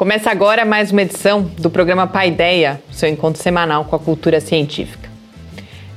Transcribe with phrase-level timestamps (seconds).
[0.00, 5.10] Começa agora mais uma edição do programa Paideia, seu encontro semanal com a cultura científica.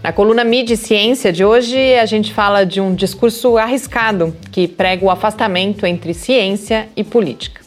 [0.03, 4.67] Na coluna Mídia e Ciência de hoje, a gente fala de um discurso arriscado que
[4.67, 7.61] prega o afastamento entre ciência e política.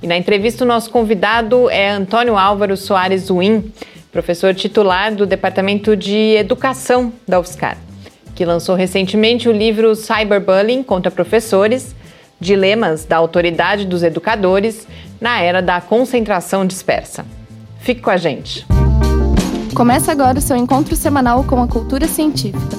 [0.00, 3.72] E na entrevista, o nosso convidado é Antônio Álvaro Soares Win,
[4.12, 7.76] professor titular do Departamento de Educação da UFSCar,
[8.36, 11.92] que lançou recentemente o livro Cyberbullying contra Professores
[12.40, 14.86] Dilemas da Autoridade dos Educadores
[15.20, 17.24] na Era da Concentração Dispersa.
[17.80, 18.66] Fique com a gente.
[19.74, 22.76] Começa agora o seu encontro semanal com a cultura científica.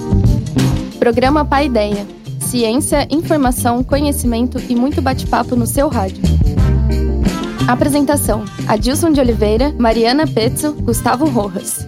[1.00, 2.06] Programa Pai Ideia.
[2.40, 6.22] Ciência, informação, conhecimento e muito bate-papo no seu rádio.
[7.68, 11.88] Apresentação: Adilson de Oliveira, Mariana Pezzo, Gustavo Rojas.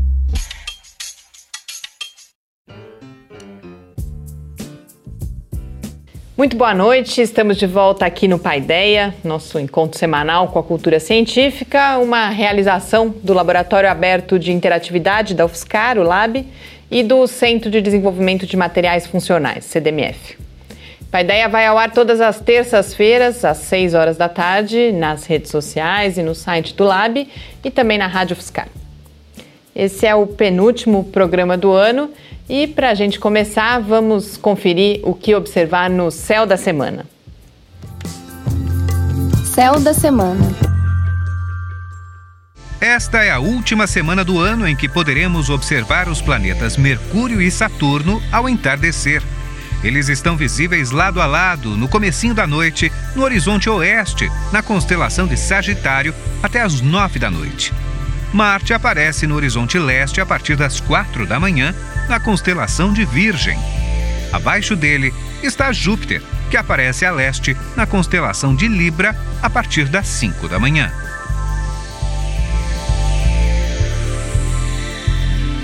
[6.37, 10.97] Muito boa noite, estamos de volta aqui no Paideia, nosso encontro semanal com a cultura
[10.97, 16.45] científica, uma realização do Laboratório Aberto de Interatividade da UFSCar, o LAB,
[16.89, 20.37] e do Centro de Desenvolvimento de Materiais Funcionais, CDMF.
[21.11, 26.17] Paideia vai ao ar todas as terças-feiras, às 6 horas da tarde, nas redes sociais
[26.17, 27.27] e no site do Lab
[27.61, 28.69] e também na Rádio UFSCar.
[29.75, 32.09] Esse é o penúltimo programa do ano
[32.51, 37.05] e para a gente começar, vamos conferir o que observar no céu da semana.
[39.45, 40.53] Céu da semana.
[42.81, 47.49] Esta é a última semana do ano em que poderemos observar os planetas Mercúrio e
[47.49, 49.23] Saturno ao entardecer.
[49.81, 55.25] Eles estão visíveis lado a lado, no comecinho da noite, no horizonte oeste, na constelação
[55.25, 56.13] de Sagitário,
[56.43, 57.71] até as nove da noite.
[58.33, 61.75] Marte aparece no horizonte leste a partir das quatro da manhã
[62.11, 63.57] na constelação de Virgem.
[64.33, 70.07] Abaixo dele está Júpiter, que aparece a leste na constelação de Libra a partir das
[70.07, 70.91] 5 da manhã.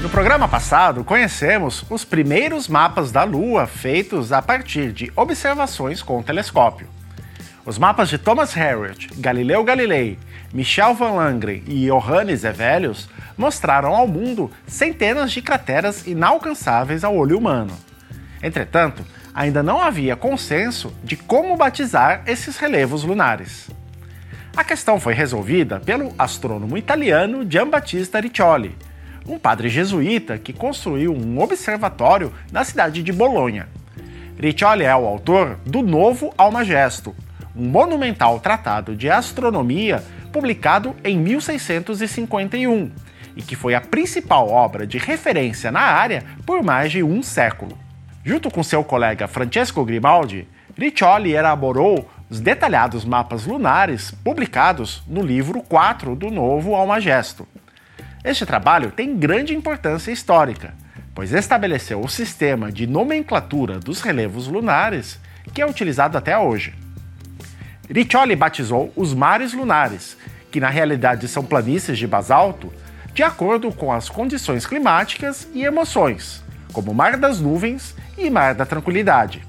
[0.01, 6.17] No programa passado, conhecemos os primeiros mapas da Lua feitos a partir de observações com
[6.17, 6.87] o telescópio.
[7.67, 10.17] Os mapas de Thomas Harriot, Galileu Galilei,
[10.53, 17.37] Michel van Langren e Johannes Hevelius mostraram ao mundo centenas de crateras inalcançáveis ao olho
[17.37, 17.77] humano.
[18.41, 19.05] Entretanto,
[19.35, 23.69] ainda não havia consenso de como batizar esses relevos lunares.
[24.55, 28.77] A questão foi resolvida pelo astrônomo italiano Giambattista Riccioli,
[29.27, 33.67] um padre jesuíta que construiu um observatório na cidade de Bolonha.
[34.39, 37.13] Riccioli é o autor do Novo Almagesto,
[37.57, 42.91] um monumental tratado de astronomia publicado em 1651
[43.35, 47.77] e que foi a principal obra de referência na área por mais de um século.
[48.23, 50.47] Junto com seu colega Francesco Grimaldi,
[50.77, 57.47] Riccioli elaborou os detalhados mapas lunares publicados no livro 4 do Novo Almagesto.
[58.23, 60.73] Este trabalho tem grande importância histórica,
[61.15, 65.19] pois estabeleceu o sistema de nomenclatura dos relevos lunares
[65.53, 66.73] que é utilizado até hoje.
[67.89, 70.17] Riccioli batizou os mares lunares,
[70.51, 72.71] que na realidade são planícies de basalto,
[73.13, 76.43] de acordo com as condições climáticas e emoções,
[76.73, 79.41] como Mar das Nuvens e Mar da Tranquilidade.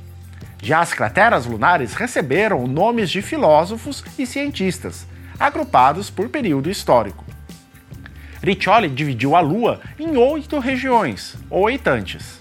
[0.62, 5.06] Já as crateras lunares receberam nomes de filósofos e cientistas,
[5.38, 7.24] agrupados por período histórico.
[8.42, 12.38] Riccioli dividiu a Lua em oito regiões, ou oitantes.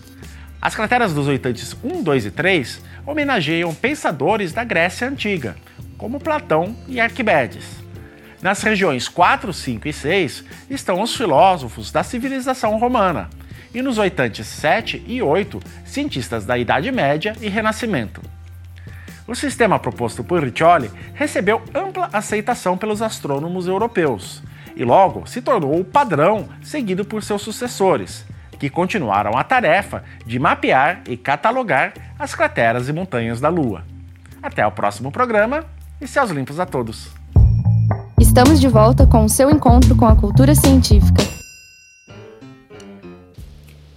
[0.62, 5.56] As crateras dos oitantes 1, 2 e 3 homenageiam pensadores da Grécia Antiga,
[5.98, 7.66] como Platão e Arquimedes.
[8.42, 13.30] Nas regiões 4, 5 e 6 estão os filósofos da civilização romana,
[13.74, 18.22] e nos oitantes 7 e 8, cientistas da Idade Média e Renascimento.
[19.28, 24.42] O sistema proposto por Riccioli recebeu ampla aceitação pelos astrônomos europeus
[24.76, 28.26] e logo se tornou o padrão seguido por seus sucessores,
[28.58, 33.84] que continuaram a tarefa de mapear e catalogar as crateras e montanhas da Lua.
[34.42, 35.66] Até o próximo programa
[36.02, 37.08] e céus limpos a todos!
[38.20, 41.24] Estamos de volta com o seu encontro com a cultura científica.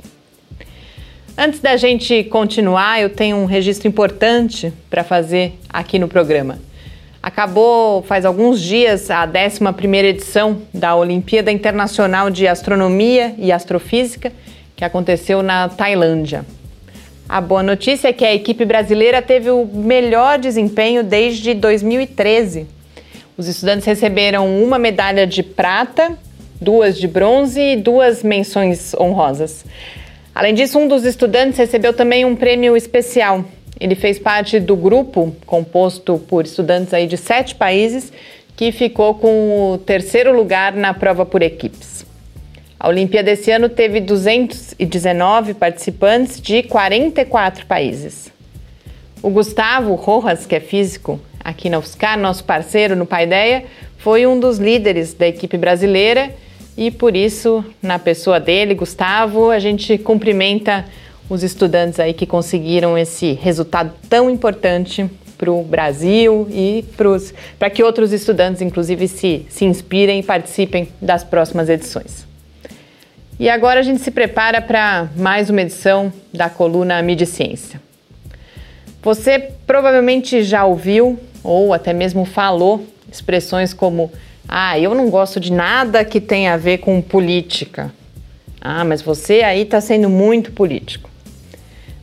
[1.35, 6.59] Antes da gente continuar, eu tenho um registro importante para fazer aqui no programa.
[7.23, 14.29] Acabou faz alguns dias a 11ª edição da Olimpíada Internacional de Astronomia e Astrofísica,
[14.75, 16.45] que aconteceu na Tailândia.
[17.29, 22.67] A boa notícia é que a equipe brasileira teve o melhor desempenho desde 2013.
[23.37, 26.17] Os estudantes receberam uma medalha de prata,
[26.59, 29.63] duas de bronze e duas menções honrosas.
[30.35, 33.45] Além disso, um dos estudantes recebeu também um prêmio especial.
[33.79, 38.11] Ele fez parte do grupo composto por estudantes aí de sete países
[38.55, 42.05] que ficou com o terceiro lugar na prova por equipes.
[42.79, 48.31] A Olimpíada desse ano teve 219 participantes de 44 países.
[49.21, 53.63] O Gustavo Rojas, que é físico aqui na UFSCar, nosso parceiro no Paideia,
[53.97, 56.35] foi um dos líderes da equipe brasileira
[56.75, 60.85] e por isso, na pessoa dele, Gustavo, a gente cumprimenta
[61.33, 66.85] os estudantes aí que conseguiram esse resultado tão importante para o Brasil e
[67.59, 72.25] para que outros estudantes, inclusive, se, se inspirem e participem das próximas edições.
[73.39, 77.81] E agora a gente se prepara para mais uma edição da coluna Mídia Ciência.
[79.01, 84.11] Você provavelmente já ouviu ou até mesmo falou expressões como
[84.47, 87.91] ah, eu não gosto de nada que tenha a ver com política.
[88.61, 91.09] Ah, mas você aí está sendo muito político.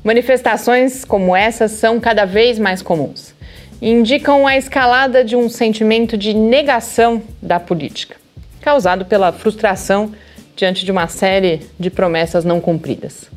[0.03, 3.35] Manifestações como essas são cada vez mais comuns
[3.81, 8.17] indicam a escalada de um sentimento de negação da política,
[8.61, 10.13] causado pela frustração
[10.55, 13.31] diante de uma série de promessas não cumpridas.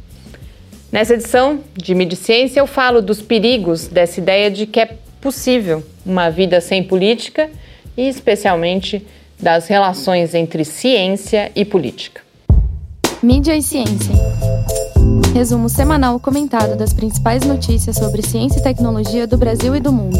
[0.92, 6.30] Nessa edição de Mediciência, eu falo dos perigos dessa ideia de que é possível uma
[6.30, 7.50] vida sem política
[7.96, 9.06] e especialmente
[9.40, 12.22] das relações entre ciência e política.
[13.22, 14.14] Mídia e ciência.
[15.34, 20.20] Resumo semanal comentado das principais notícias sobre ciência e tecnologia do Brasil e do mundo.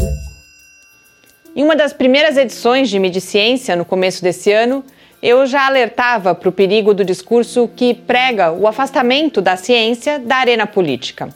[1.54, 4.84] Em uma das primeiras edições de Mídia e Ciência, no começo desse ano,
[5.22, 10.34] eu já alertava para o perigo do discurso que prega o afastamento da ciência da
[10.34, 11.28] arena política.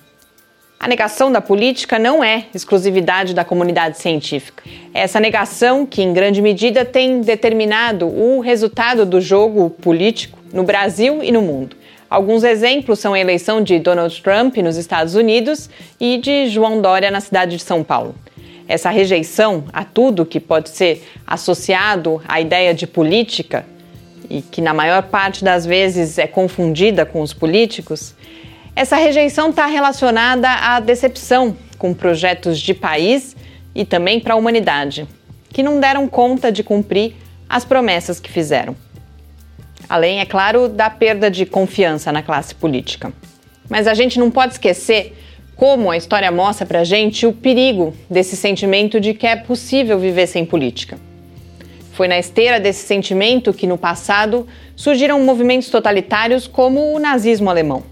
[0.81, 4.65] A negação da política não é exclusividade da comunidade científica.
[4.93, 11.23] Essa negação que, em grande medida, tem determinado o resultado do jogo político no Brasil
[11.23, 11.78] e no mundo.
[12.11, 15.69] Alguns exemplos são a eleição de Donald Trump nos Estados Unidos
[16.01, 18.15] e de João Dória na cidade de São Paulo.
[18.67, 23.67] Essa rejeição a tudo que pode ser associado à ideia de política
[24.31, 28.15] e que, na maior parte das vezes, é confundida com os políticos,
[28.75, 33.37] essa rejeição está relacionada à decepção com projetos de país
[33.75, 35.07] e também para a humanidade,
[35.53, 37.15] que não deram conta de cumprir
[37.49, 38.75] as promessas que fizeram.
[39.89, 43.13] Além, é claro, da perda de confiança na classe política.
[43.69, 45.17] Mas a gente não pode esquecer
[45.57, 49.99] como a história mostra para a gente o perigo desse sentimento de que é possível
[49.99, 50.99] viver sem política.
[51.93, 54.47] Foi na esteira desse sentimento que, no passado,
[54.77, 57.83] surgiram movimentos totalitários como o nazismo alemão.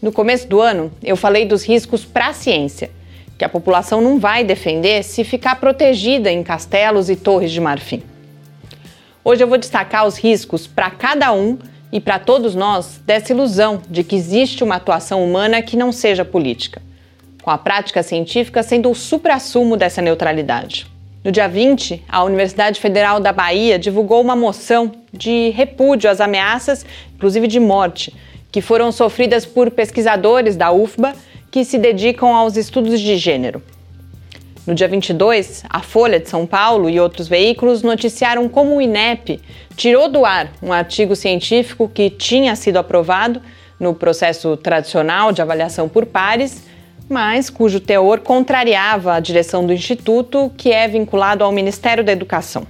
[0.00, 2.90] No começo do ano, eu falei dos riscos para a ciência,
[3.36, 8.02] que a população não vai defender se ficar protegida em castelos e torres de marfim.
[9.22, 11.58] Hoje eu vou destacar os riscos para cada um
[11.92, 16.24] e para todos nós dessa ilusão de que existe uma atuação humana que não seja
[16.24, 16.80] política,
[17.42, 20.86] com a prática científica sendo o suprassumo dessa neutralidade.
[21.22, 26.86] No dia 20, a Universidade Federal da Bahia divulgou uma moção de repúdio às ameaças,
[27.14, 28.14] inclusive de morte,
[28.50, 31.14] que foram sofridas por pesquisadores da UFBA
[31.50, 33.62] que se dedicam aos estudos de gênero.
[34.66, 39.40] No dia 22, a Folha de São Paulo e outros veículos noticiaram como o INEP
[39.74, 43.40] tirou do ar um artigo científico que tinha sido aprovado
[43.78, 46.64] no processo tradicional de avaliação por pares,
[47.08, 52.66] mas cujo teor contrariava a direção do instituto, que é vinculado ao Ministério da Educação.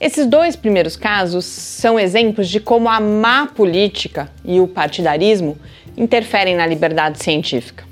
[0.00, 5.58] Esses dois primeiros casos são exemplos de como a má política e o partidarismo
[5.96, 7.84] interferem na liberdade científica.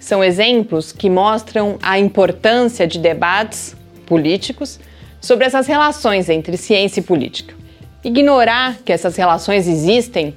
[0.00, 3.76] São exemplos que mostram a importância de debates
[4.06, 4.80] políticos
[5.20, 7.54] sobre essas relações entre ciência e política.
[8.02, 10.34] Ignorar que essas relações existem,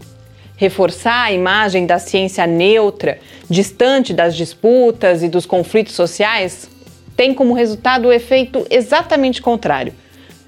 [0.58, 6.70] reforçar a imagem da ciência neutra, distante das disputas e dos conflitos sociais,
[7.16, 9.94] tem como resultado o efeito exatamente contrário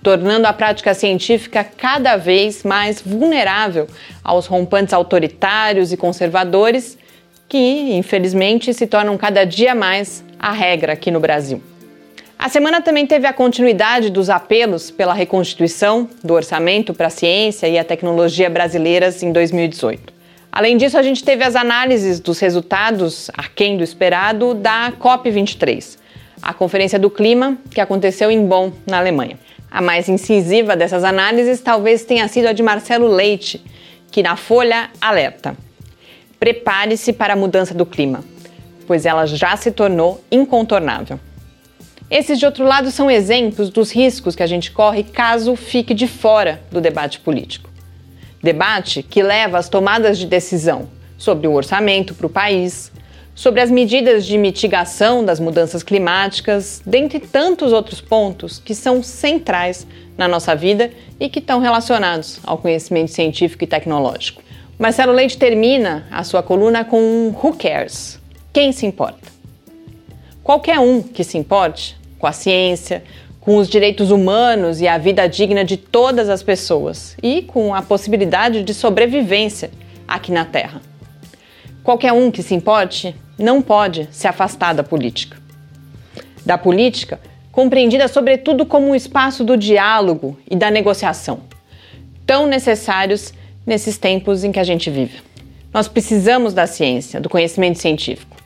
[0.06, 3.88] tornando a prática científica cada vez mais vulnerável
[4.24, 6.96] aos rompantes autoritários e conservadores
[7.56, 11.64] que, infelizmente, se tornam cada dia mais a regra aqui no Brasil.
[12.38, 17.66] A semana também teve a continuidade dos apelos pela reconstituição do orçamento para a ciência
[17.70, 20.14] e a tecnologia brasileiras em 2018.
[20.52, 25.98] Além disso, a gente teve as análises dos resultados, aquém do esperado, da COP23,
[26.42, 29.40] a Conferência do Clima, que aconteceu em Bonn, na Alemanha.
[29.72, 33.64] A mais incisiva dessas análises talvez tenha sido a de Marcelo Leite,
[34.12, 35.56] que na Folha alerta:
[36.40, 38.24] prepare-se para a mudança do clima,
[38.88, 41.20] pois ela já se tornou incontornável.
[42.10, 46.08] Esses, de outro lado, são exemplos dos riscos que a gente corre caso fique de
[46.08, 47.70] fora do debate político.
[48.44, 50.88] Debate que leva às tomadas de decisão
[51.18, 52.92] sobre o orçamento para o país,
[53.34, 59.88] sobre as medidas de mitigação das mudanças climáticas, dentre tantos outros pontos que são centrais
[60.16, 64.45] na nossa vida e que estão relacionados ao conhecimento científico e tecnológico.
[64.78, 68.20] Marcelo Leite termina a sua coluna com um Who cares?
[68.52, 69.32] Quem se importa?
[70.44, 73.02] Qualquer um que se importe com a ciência,
[73.40, 77.82] com os direitos humanos e a vida digna de todas as pessoas e com a
[77.82, 79.72] possibilidade de sobrevivência
[80.06, 80.82] aqui na Terra.
[81.82, 85.38] Qualquer um que se importe não pode se afastar da política.
[86.46, 87.18] Da política,
[87.50, 91.44] compreendida sobretudo como um espaço do diálogo e da negociação,
[92.26, 93.34] tão necessários
[93.66, 95.20] nesses tempos em que a gente vive.
[95.74, 98.38] Nós precisamos da ciência, do conhecimento científico.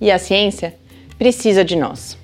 [0.00, 0.74] E a ciência
[1.18, 2.18] precisa de nós.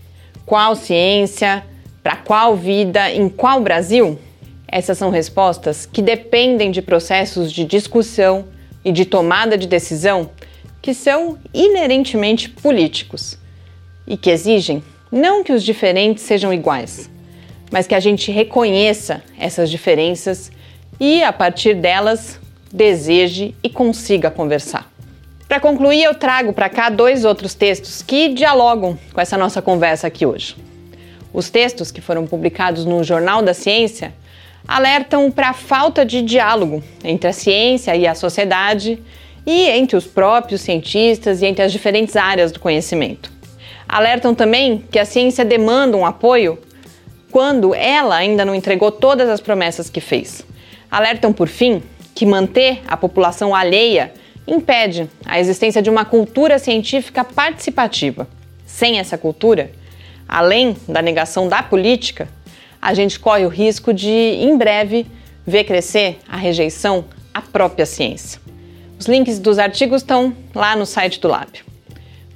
[0.44, 1.64] Qual ciência?
[2.02, 3.10] Para qual vida?
[3.10, 4.18] Em qual Brasil?
[4.68, 8.46] Essas são respostas que dependem de processos de discussão
[8.84, 10.30] e de tomada de decisão
[10.80, 13.38] que são inerentemente políticos
[14.06, 17.08] e que exigem não que os diferentes sejam iguais,
[17.70, 20.50] mas que a gente reconheça essas diferenças
[20.98, 22.38] e, a partir delas,
[22.72, 24.90] deseje e consiga conversar.
[25.48, 30.06] Para concluir, eu trago para cá dois outros textos que dialogam com essa nossa conversa
[30.06, 30.56] aqui hoje.
[31.32, 34.14] Os textos que foram publicados no Jornal da Ciência
[34.66, 39.02] alertam para a falta de diálogo entre a ciência e a sociedade
[39.44, 43.30] e entre os próprios cientistas e entre as diferentes áreas do conhecimento.
[43.88, 46.58] Alertam também que a ciência demanda um apoio
[47.30, 50.44] quando ela ainda não entregou todas as promessas que fez.
[50.92, 51.82] Alertam, por fim,
[52.14, 54.12] que manter a população alheia
[54.46, 58.28] impede a existência de uma cultura científica participativa.
[58.66, 59.72] Sem essa cultura,
[60.28, 62.28] além da negação da política,
[62.80, 65.06] a gente corre o risco de, em breve,
[65.46, 68.38] ver crescer a rejeição à própria ciência.
[68.98, 71.48] Os links dos artigos estão lá no site do Lab.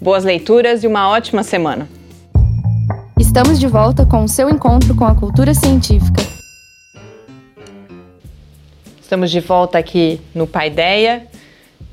[0.00, 1.86] Boas leituras e uma ótima semana!
[3.20, 6.35] Estamos de volta com o seu encontro com a cultura científica.
[9.06, 11.28] Estamos de volta aqui no Paideia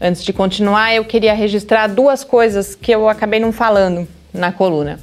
[0.02, 5.00] Antes de continuar, eu queria registrar duas coisas que eu acabei não falando na coluna.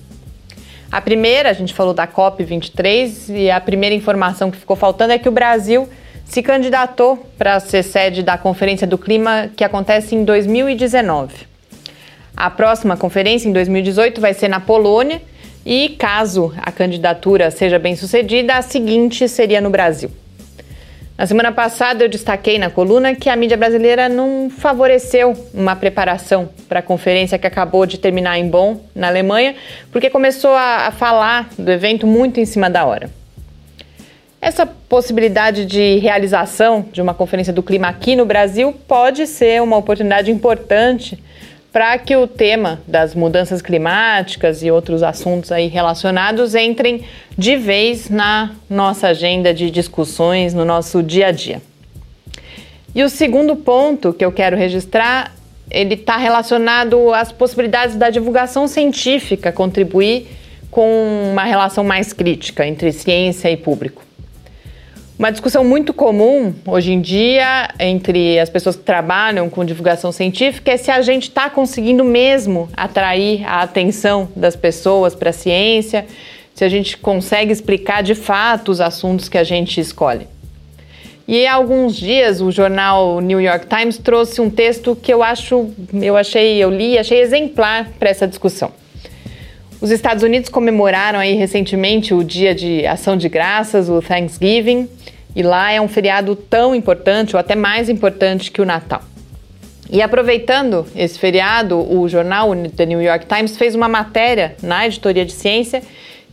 [0.90, 5.18] A primeira, a gente falou da COP23 e a primeira informação que ficou faltando é
[5.20, 5.88] que o Brasil
[6.24, 11.46] se candidatou para ser sede da Conferência do Clima que acontece em 2019.
[12.36, 15.22] A próxima conferência, em 2018, vai ser na Polônia
[15.64, 20.10] e, caso a candidatura seja bem sucedida, a seguinte seria no Brasil.
[21.20, 26.48] Na semana passada eu destaquei na coluna que a mídia brasileira não favoreceu uma preparação
[26.66, 29.54] para a conferência que acabou de terminar em Bonn, na Alemanha,
[29.92, 33.10] porque começou a, a falar do evento muito em cima da hora.
[34.40, 39.76] Essa possibilidade de realização de uma conferência do clima aqui no Brasil pode ser uma
[39.76, 41.22] oportunidade importante
[41.72, 47.04] para que o tema das mudanças climáticas e outros assuntos aí relacionados entrem
[47.38, 51.62] de vez na nossa agenda de discussões no nosso dia a dia.
[52.92, 55.32] E o segundo ponto que eu quero registrar,
[55.70, 60.26] ele está relacionado às possibilidades da divulgação científica contribuir
[60.72, 64.09] com uma relação mais crítica entre ciência e público.
[65.20, 70.72] Uma discussão muito comum hoje em dia entre as pessoas que trabalham com divulgação científica
[70.72, 76.06] é se a gente está conseguindo mesmo atrair a atenção das pessoas para a ciência,
[76.54, 80.26] se a gente consegue explicar de fato os assuntos que a gente escolhe.
[81.28, 85.68] E há alguns dias o jornal New York Times trouxe um texto que eu acho,
[86.00, 88.72] eu achei, eu li, achei exemplar para essa discussão.
[89.80, 94.86] Os Estados Unidos comemoraram aí recentemente o Dia de Ação de Graças, o Thanksgiving,
[95.34, 99.00] e lá é um feriado tão importante, ou até mais importante que o Natal.
[99.90, 105.24] E aproveitando esse feriado, o jornal The New York Times fez uma matéria na editoria
[105.24, 105.82] de ciência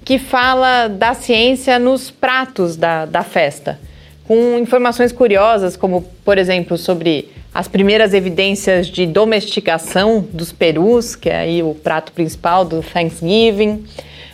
[0.04, 3.80] que fala da ciência nos pratos da, da festa,
[4.27, 11.27] com informações curiosas, como, por exemplo, sobre as primeiras evidências de domesticação dos perus, que
[11.27, 13.83] é aí o prato principal do Thanksgiving,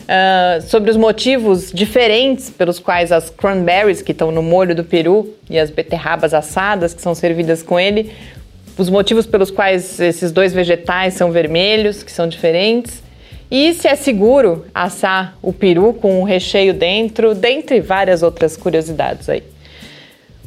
[0.02, 5.34] uh, sobre os motivos diferentes pelos quais as cranberries, que estão no molho do peru,
[5.48, 8.12] e as beterrabas assadas, que são servidas com ele,
[8.76, 13.02] os motivos pelos quais esses dois vegetais são vermelhos, que são diferentes.
[13.50, 19.30] E se é seguro assar o peru com o recheio dentro, dentre várias outras curiosidades
[19.30, 19.53] aí.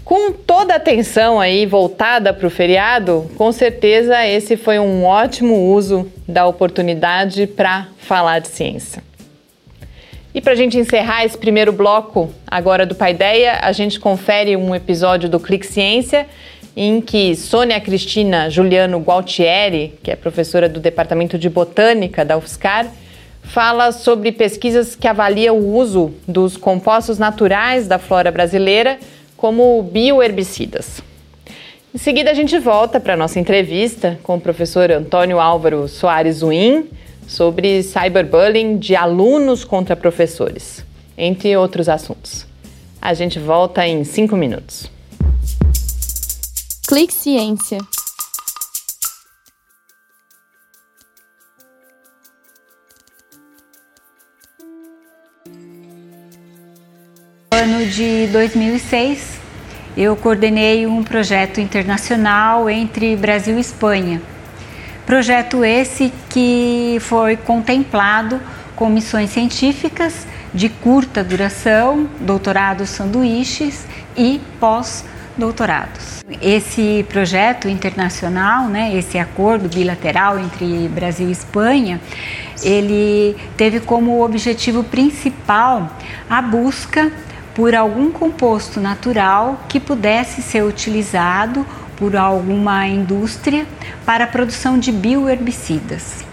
[0.08, 5.70] Com toda a atenção aí voltada para o feriado, com certeza esse foi um ótimo
[5.70, 9.04] uso da oportunidade para falar de ciência.
[10.34, 14.74] E para a gente encerrar esse primeiro bloco agora do Paideia, a gente confere um
[14.74, 16.26] episódio do Clique Ciência
[16.74, 22.88] em que Sônia Cristina Juliano Gualtieri, que é professora do Departamento de Botânica da UFSCar,
[23.44, 28.98] fala sobre pesquisas que avaliam o uso dos compostos naturais da flora brasileira
[29.38, 31.02] como bioherbicidas.
[31.94, 36.38] Em seguida, a gente volta para a nossa entrevista com o professor Antônio Álvaro Soares
[36.38, 36.86] Zuin
[37.28, 40.84] sobre cyberbullying de alunos contra professores,
[41.18, 42.46] entre outros assuntos.
[43.02, 44.92] A gente volta em cinco minutos.
[46.88, 47.80] Clique Ciência.
[57.58, 59.40] Ano de 2006,
[59.98, 64.22] eu coordenei um projeto internacional entre Brasil e Espanha.
[65.08, 68.40] Projeto esse que foi contemplado
[68.76, 76.24] com missões científicas de curta duração, doutorados sanduíches e pós-doutorados.
[76.40, 82.00] Esse projeto internacional, né, esse acordo bilateral entre Brasil e Espanha,
[82.62, 85.90] ele teve como objetivo principal
[86.30, 87.12] a busca
[87.58, 93.66] por algum composto natural que pudesse ser utilizado por alguma indústria
[94.06, 96.24] para a produção de bioherbicidas.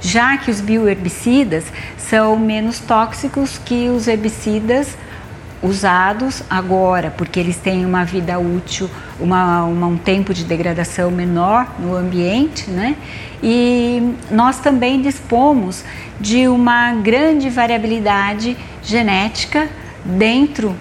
[0.00, 1.64] Já que os bioherbicidas
[1.98, 4.96] são menos tóxicos que os herbicidas
[5.62, 8.88] usados agora, porque eles têm uma vida útil,
[9.20, 12.96] uma, uma, um tempo de degradação menor no ambiente, né?
[13.42, 15.84] E nós também dispomos
[16.18, 19.68] de uma grande variabilidade genética
[20.04, 20.76] dentro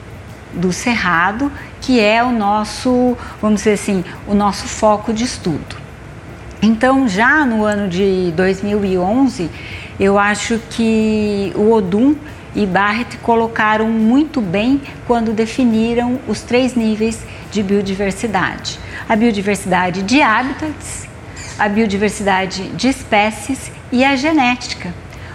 [0.53, 5.77] do cerrado, que é o nosso, vamos dizer assim, o nosso foco de estudo.
[6.61, 9.49] Então, já no ano de 2011,
[9.99, 12.15] eu acho que o Odum
[12.55, 20.21] e Barrett colocaram muito bem quando definiram os três níveis de biodiversidade: a biodiversidade de
[20.21, 21.07] hábitats,
[21.57, 24.93] a biodiversidade de espécies e a genética,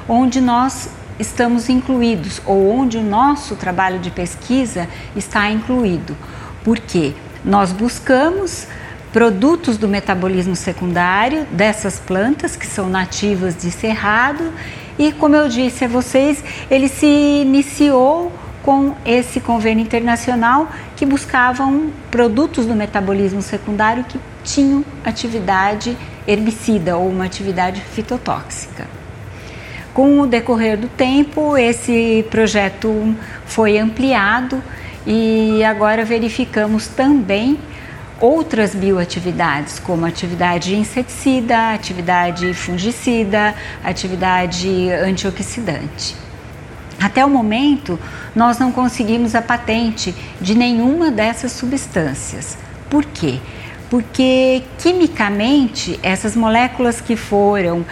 [0.08, 6.16] onde nós estamos incluídos ou onde o nosso trabalho de pesquisa está incluído.
[6.64, 8.66] Porque nós buscamos
[9.12, 14.52] produtos do metabolismo secundário dessas plantas que são nativas de cerrado
[14.98, 21.90] e como eu disse a vocês, ele se iniciou com esse convênio internacional que buscavam
[22.10, 28.97] produtos do metabolismo secundário que tinham atividade herbicida ou uma atividade fitotóxica.
[29.98, 34.62] Com o decorrer do tempo, esse projeto foi ampliado
[35.04, 37.58] e agora verificamos também
[38.20, 46.14] outras bioatividades, como atividade inseticida, atividade fungicida, atividade antioxidante.
[47.00, 47.98] Até o momento,
[48.36, 52.56] nós não conseguimos a patente de nenhuma dessas substâncias.
[52.88, 53.40] Por quê?
[53.90, 57.84] Porque quimicamente essas moléculas que foram uh,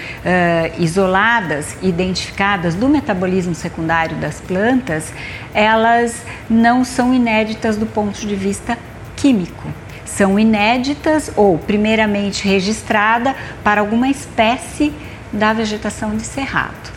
[0.78, 5.12] isoladas, identificadas do metabolismo secundário das plantas,
[5.54, 8.78] elas não são inéditas do ponto de vista
[9.16, 9.68] químico.
[10.04, 14.92] São inéditas ou primeiramente registrada para alguma espécie
[15.32, 16.95] da vegetação de cerrado.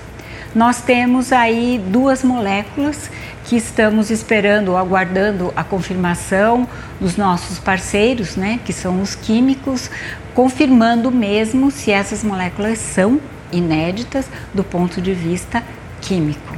[0.53, 3.11] Nós temos aí duas moléculas
[3.45, 6.67] que estamos esperando aguardando a confirmação
[6.99, 9.91] dos nossos parceiros, né, que são os químicos,
[10.33, 13.19] confirmando mesmo se essas moléculas são
[13.51, 15.63] inéditas do ponto de vista
[16.01, 16.55] químico.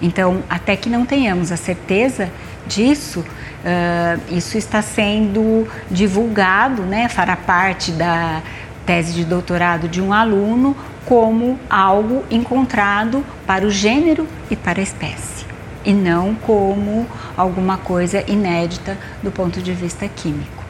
[0.00, 2.30] Então, até que não tenhamos a certeza
[2.66, 8.42] disso, uh, isso está sendo divulgado, né, fará parte da
[8.86, 14.82] tese de doutorado de um aluno como algo encontrado para o gênero e para a
[14.82, 15.44] espécie
[15.84, 20.64] e não como alguma coisa inédita do ponto de vista químico.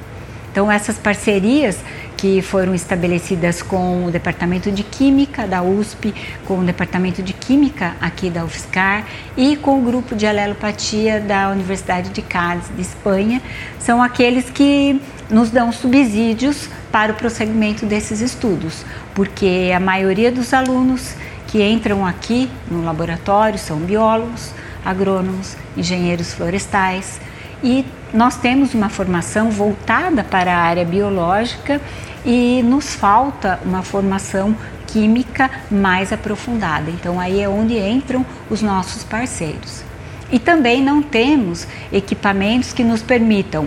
[0.50, 1.80] Então, essas parcerias
[2.16, 6.14] que foram estabelecidas com o Departamento de Química da USP,
[6.46, 9.04] com o Departamento de Química aqui da UFSCar
[9.36, 13.42] e com o grupo de alelopatia da Universidade de Cádiz, de Espanha,
[13.80, 20.54] são aqueles que nos dão subsídios para o prosseguimento desses estudos, porque a maioria dos
[20.54, 21.16] alunos
[21.48, 24.52] que entram aqui no laboratório são biólogos,
[24.84, 27.20] agrônomos, engenheiros florestais
[27.64, 31.80] e nós temos uma formação voltada para a área biológica
[32.24, 36.92] e nos falta uma formação química mais aprofundada.
[36.92, 39.82] Então aí é onde entram os nossos parceiros.
[40.30, 43.66] E também não temos equipamentos que nos permitam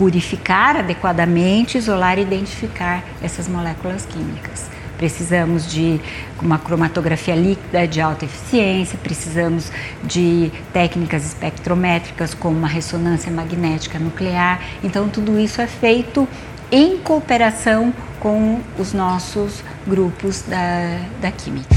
[0.00, 4.70] purificar adequadamente, isolar e identificar essas moléculas químicas.
[4.96, 6.00] Precisamos de
[6.40, 9.70] uma cromatografia líquida de alta eficiência, precisamos
[10.02, 14.62] de técnicas espectrométricas como uma ressonância magnética nuclear.
[14.82, 16.26] Então, tudo isso é feito
[16.72, 21.76] em cooperação com os nossos grupos da, da Química.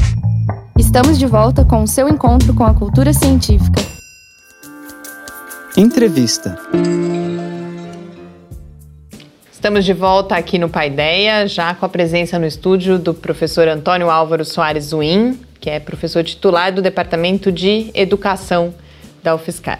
[0.79, 3.81] Estamos de volta com o seu encontro com a cultura científica.
[5.75, 6.57] Entrevista.
[9.63, 14.09] Estamos de volta aqui no Paideia, já com a presença no estúdio do professor Antônio
[14.09, 18.75] Álvaro Soares Zuin, que é professor titular do Departamento de Educação
[19.23, 19.79] da UFSCar.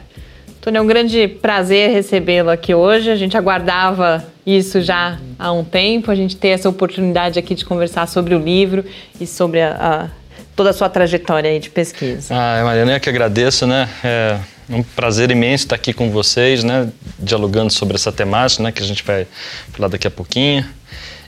[0.58, 3.12] Antônio, é um grande prazer recebê-lo aqui hoje.
[3.12, 7.65] A gente aguardava isso já há um tempo, a gente ter essa oportunidade aqui de
[7.65, 8.86] conversar sobre o livro
[9.19, 10.08] e sobre a, a,
[10.56, 12.34] toda a sua trajetória de pesquisa.
[12.34, 13.89] Ah, Mariana, eu que agradeço, né?
[14.02, 16.89] É um prazer imenso estar aqui com vocês, né?
[17.19, 18.71] Dialogando sobre essa temática, né?
[18.71, 19.28] Que a gente vai
[19.71, 20.65] falar daqui a pouquinho.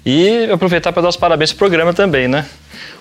[0.06, 2.46] E aproveitar para dar os parabéns para o programa também, né?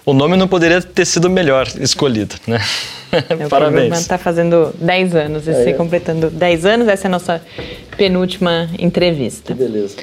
[0.06, 2.60] O nome não poderia ter sido melhor escolhido, né?
[3.14, 4.00] É, Parabéns.
[4.00, 5.72] está fazendo 10 anos, é, é.
[5.74, 6.88] completando 10 anos.
[6.88, 7.42] Essa é a nossa
[7.96, 9.54] penúltima entrevista.
[9.54, 9.98] Que beleza.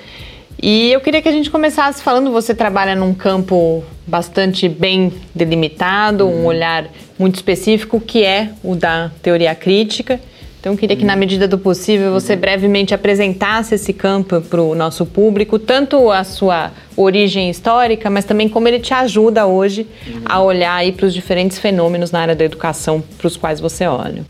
[0.61, 6.27] E eu queria que a gente começasse falando, você trabalha num campo bastante bem delimitado,
[6.27, 6.45] um uhum.
[6.45, 6.85] olhar
[7.17, 10.19] muito específico, que é o da teoria crítica.
[10.59, 14.75] Então, eu queria que, na medida do possível, você brevemente apresentasse esse campo para o
[14.75, 19.87] nosso público, tanto a sua origem histórica, mas também como ele te ajuda hoje
[20.23, 24.23] a olhar para os diferentes fenômenos na área da educação para os quais você olha.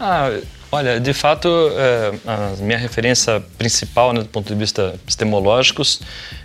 [0.00, 0.32] Ah,
[0.76, 6.00] olha, de fato, é, a minha referência principal, né, do ponto de vista epistemológicos,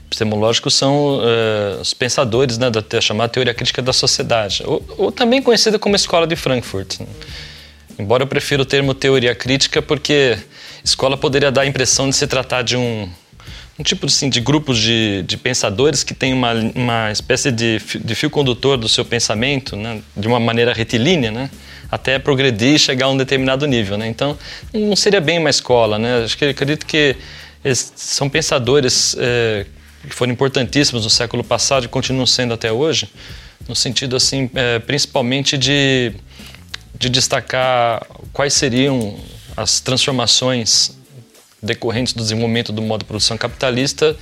[0.08, 5.41] epistemológicos são é, os pensadores né, da chamada teoria crítica da sociedade, ou, ou também
[5.41, 7.00] conhecida como Escola de Frankfurt.
[8.00, 10.38] Embora eu prefira o termo teoria crítica porque
[10.84, 13.08] escola poderia dar a impressão de se tratar de um,
[13.82, 18.15] um tipo assim, de grupos de, de pensadores que tem uma, uma espécie de, de
[18.15, 21.50] fio condutor do seu pensamento, né, de uma maneira retilínea, né,
[21.89, 23.98] até progredir e chegar a um determinado nível.
[23.98, 24.08] Né.
[24.08, 24.38] Então,
[24.72, 25.98] não seria bem uma escola.
[26.00, 26.24] Né.
[26.24, 27.17] Acho que acredito que
[27.74, 29.65] são pensadores é,
[30.08, 33.10] que foram importantíssimos no século passado e continuam sendo até hoje,
[33.67, 36.13] no sentido assim, é, principalmente de
[37.02, 39.17] de destacar quais seriam
[39.58, 40.96] as transformações
[41.62, 44.15] decorrentes do desenvolvimento do modo de produção capitalista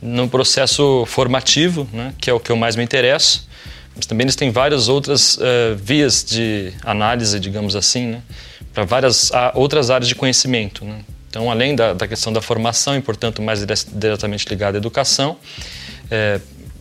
[0.00, 3.46] no processo formativo, né, que é o que eu mais me interesso,
[3.94, 8.22] mas também eles têm várias outras uh, vias de análise, digamos assim, né,
[8.74, 10.84] para várias outras áreas de conhecimento.
[10.84, 11.00] Né.
[11.28, 15.36] Então, além da, da, questão da formação, e portanto mais diretamente ligada à educação,
[16.10, 16.40] é,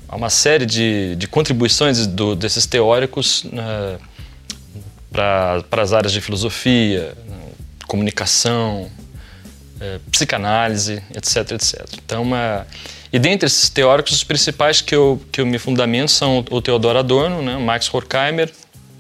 [0.10, 4.00] há uma série de, de contribuições do, desses teóricos uh,
[5.12, 7.14] para as áreas de filosofia,
[7.88, 8.90] comunicação,
[9.82, 11.86] é, psicanálise, etc, etc.
[12.06, 12.68] Então, uma,
[13.12, 16.96] e dentre esses teóricos, os principais que eu, que eu me fundamento são o Theodor
[16.96, 18.52] Adorno, né, Max Horkheimer,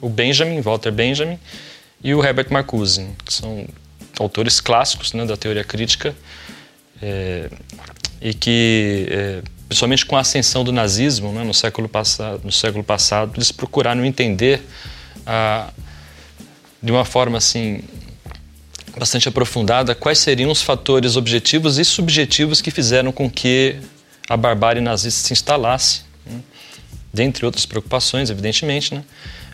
[0.01, 1.39] o Benjamin, Walter Benjamin,
[2.03, 3.67] e o Herbert Marcuse, que são
[4.19, 6.15] autores clássicos né, da teoria crítica
[6.99, 7.47] é,
[8.19, 12.83] e que, é, principalmente com a ascensão do nazismo né, no, século passado, no século
[12.83, 14.61] passado, eles procuraram entender
[15.27, 15.69] a,
[16.81, 17.83] de uma forma assim
[18.97, 23.77] bastante aprofundada quais seriam os fatores objetivos e subjetivos que fizeram com que
[24.30, 26.39] a barbárie nazista se instalasse, né?
[27.13, 29.04] dentre outras preocupações, evidentemente, né?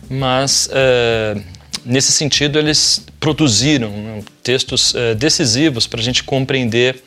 [0.08, 1.36] mas é,
[1.84, 7.02] nesse sentido eles produziram né, textos é, decisivos para a gente compreender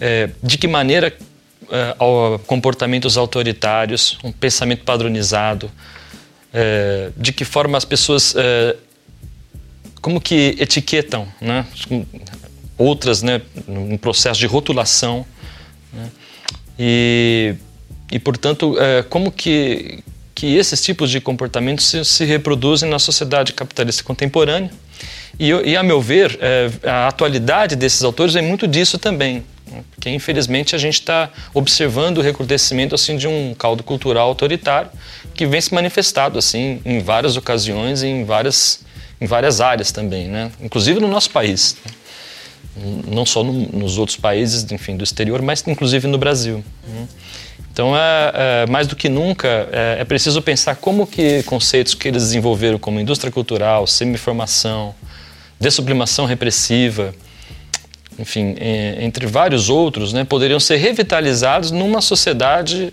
[0.00, 1.14] é, de que maneira
[2.46, 5.70] comportamentos autoritários, um pensamento padronizado,
[7.16, 8.34] de que forma as pessoas
[10.02, 11.64] como que etiquetam, né?
[12.76, 15.24] outras, né, num processo de rotulação,
[15.92, 16.10] né?
[16.76, 17.54] e,
[18.10, 20.02] e portanto, é, como que,
[20.34, 24.70] que esses tipos de comportamentos se, se reproduzem na sociedade capitalista contemporânea.
[25.38, 29.84] E, e a meu ver, é, a atualidade desses autores é muito disso também, né?
[29.94, 34.90] porque infelizmente a gente está observando o recrudescimento assim de um caldo cultural autoritário
[35.32, 38.84] que vem se manifestado assim em várias ocasiões em várias
[39.22, 40.50] em várias áreas também, né?
[40.60, 41.76] inclusive no nosso país.
[43.06, 46.64] Não só no, nos outros países, enfim, do exterior, mas inclusive no Brasil.
[46.88, 47.06] Né?
[47.70, 52.08] Então, é, é, mais do que nunca, é, é, preciso pensar como que conceitos que
[52.08, 54.94] eles desenvolveram como indústria cultural, semi-formação,
[55.60, 57.14] dessublimação repressiva,
[58.18, 58.56] enfim,
[59.00, 62.92] entre vários outros, né, poderiam ser revitalizados numa sociedade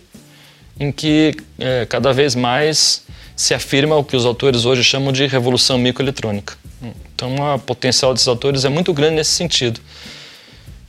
[0.79, 3.03] em que é, cada vez mais
[3.39, 6.57] se afirma o que os autores hoje chamam de revolução microeletrônica.
[7.15, 9.79] Então, o potencial desses autores é muito grande nesse sentido.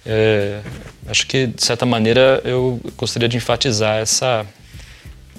[0.04, 0.58] É,
[1.06, 4.44] acho que, de certa maneira, eu gostaria de enfatizar essa,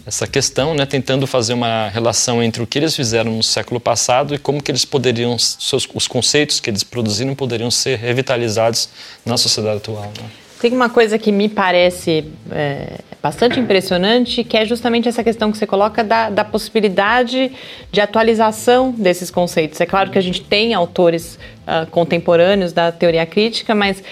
[0.08, 4.34] essa questão, né, tentando fazer uma relação entre o que eles fizeram no século passado
[4.34, 8.88] e como que eles poderiam, seus, os conceitos que eles produziram poderiam ser revitalizados
[9.26, 10.14] na sociedade atual.
[10.18, 10.30] Né?
[10.62, 15.58] Tem uma coisa que me parece é, bastante impressionante, que é justamente essa questão que
[15.58, 17.52] você coloca da, da, possibilidade
[17.92, 19.82] de atualização desses conceitos.
[19.82, 24.04] É claro que a gente tem autores uh, contemporâneos da teoria crítica, mas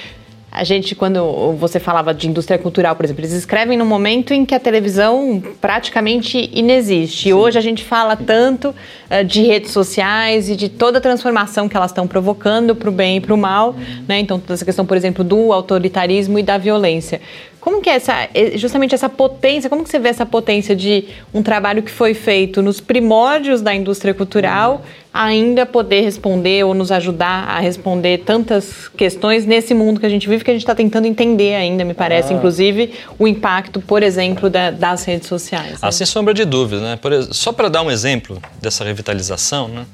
[0.52, 4.46] a gente, quando você falava de indústria cultural, por exemplo, eles escrevem no momento em
[4.46, 7.30] que a televisão praticamente inexiste.
[7.30, 7.34] Sim.
[7.34, 11.78] Hoje a gente fala tanto uh, de redes sociais e de toda a transformação que
[11.78, 13.76] elas estão provocando para o bem e para o mal.
[14.08, 14.20] Né?
[14.20, 17.22] Então, toda essa questão, por exemplo, do autoritarismo e da violência.
[17.60, 21.44] Como que é essa, justamente essa potência, como que você vê essa potência de um
[21.44, 24.82] trabalho que foi feito nos primórdios da indústria cultural
[25.14, 30.30] ainda poder responder ou nos ajudar a responder tantas questões nesse mundo que a gente
[30.30, 32.38] vive, que a gente está tentando entender ainda, me parece, ah.
[32.38, 35.74] inclusive o impacto, por exemplo, da, das redes sociais.
[35.74, 35.78] Né?
[35.82, 36.96] Ah, sem sombra de dúvida, né?
[36.96, 39.86] Por, só para dar um exemplo dessa revitalização, né?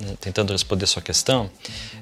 [0.00, 1.48] Né, tentando responder sua questão,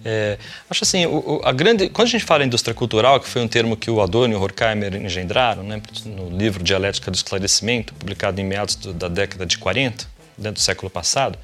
[0.02, 0.38] é,
[0.70, 3.48] acho assim, o, a grande, quando a gente fala em indústria cultural, que foi um
[3.48, 8.40] termo que o Adorno e o Horkheimer engendraram, né, no livro Dialética do Esclarecimento, publicado
[8.40, 10.06] em meados do, da década de 40,
[10.38, 11.38] dentro do século passado,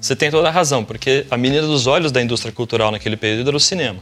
[0.00, 3.48] você tem toda a razão, porque a menina dos olhos da indústria cultural naquele período
[3.48, 4.00] era o cinema.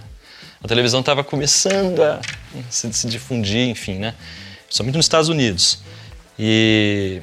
[0.62, 2.20] A televisão estava começando a
[2.68, 4.14] se, se difundir, enfim, né,
[4.64, 5.78] principalmente nos Estados Unidos.
[6.38, 7.22] E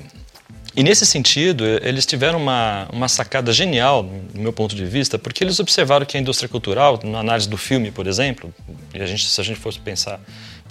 [0.75, 5.43] e nesse sentido, eles tiveram uma, uma sacada genial, do meu ponto de vista, porque
[5.43, 8.51] eles observaram que a indústria cultural, na análise do filme, por exemplo,
[8.91, 10.19] e a gente, se a gente fosse pensar,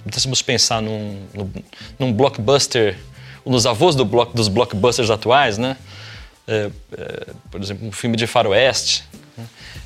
[0.03, 1.21] pudéssemos pensar num,
[1.97, 2.97] num, blockbuster,
[3.45, 5.77] nos avós do block, dos blockbusters atuais, né?
[6.45, 9.05] É, é, por exemplo, um filme de faroeste,
[9.37, 9.45] né?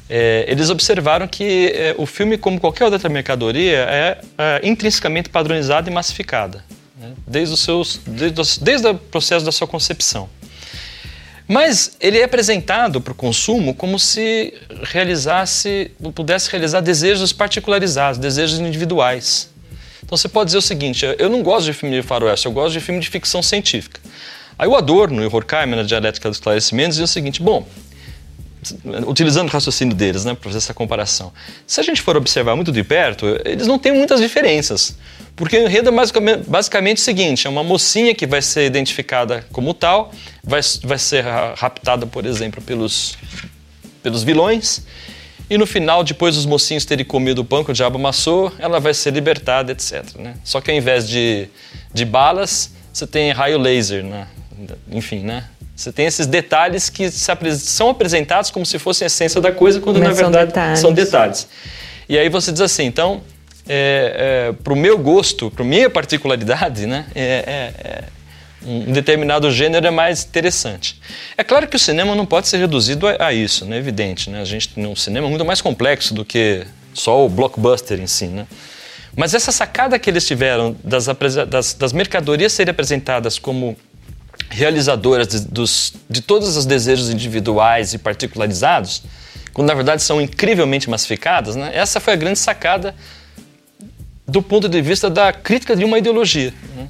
[0.10, 5.88] é, eles observaram que é, o filme, como qualquer outra mercadoria, é, é intrinsecamente padronizada
[5.88, 6.66] e massificada
[7.00, 7.14] né?
[7.26, 10.30] desde, os seus, desde, desde o processo da sua concepção.
[11.48, 18.60] Mas ele é apresentado para o consumo como se realizasse, pudesse realizar desejos particularizados, desejos
[18.60, 19.50] individuais.
[20.04, 22.74] Então você pode dizer o seguinte: eu não gosto de filme de faroeste, eu gosto
[22.74, 24.02] de filme de ficção científica.
[24.60, 27.66] Aí o Adorno e o Horkheimer na dialética dos esclarecimentos diziam o seguinte: bom,
[29.08, 31.32] utilizando o raciocínio deles, né, para fazer essa comparação.
[31.66, 34.98] Se a gente for observar muito de perto, eles não têm muitas diferenças.
[35.36, 39.74] Porque o enredo é basicamente, o seguinte: é uma mocinha que vai ser identificada como
[39.74, 40.12] tal,
[40.44, 41.24] vai, vai ser
[41.56, 43.18] raptada, por exemplo, pelos,
[44.02, 44.82] pelos vilões,
[45.50, 48.80] e no final, depois dos mocinhos terem comido o pão que o diabo amassou, ela
[48.80, 50.04] vai ser libertada, etc.
[50.18, 50.36] Né?
[50.44, 51.48] Só que ao invés de,
[51.94, 54.28] de balas, você tem raio laser, né?
[54.92, 55.46] enfim, né?
[55.78, 60.00] Você tem esses detalhes que são apresentados como se fossem a essência da coisa, quando
[60.00, 60.80] Mas na verdade são detalhes.
[60.80, 61.48] são detalhes.
[62.10, 63.22] E aí você diz assim, então,
[63.70, 68.04] é, é, para o meu gosto, para minha particularidade, né, é, é, é,
[68.66, 71.00] um determinado gênero é mais interessante.
[71.38, 74.32] É claro que o cinema não pode ser reduzido a, a isso, né, evidente.
[74.32, 74.42] Né?
[74.42, 78.26] A gente tem um cinema muito mais complexo do que só o blockbuster em si,
[78.26, 78.48] né?
[79.16, 81.08] Mas essa sacada que eles tiveram das,
[81.48, 83.76] das, das mercadorias serem apresentadas como
[84.50, 89.04] realizadoras de, dos, de todos os desejos individuais e particularizados,
[89.54, 91.72] quando na verdade são incrivelmente massificadas, né?
[91.74, 92.96] essa foi a grande sacada
[94.28, 96.54] do ponto de vista da crítica de uma ideologia.
[96.76, 96.90] Né?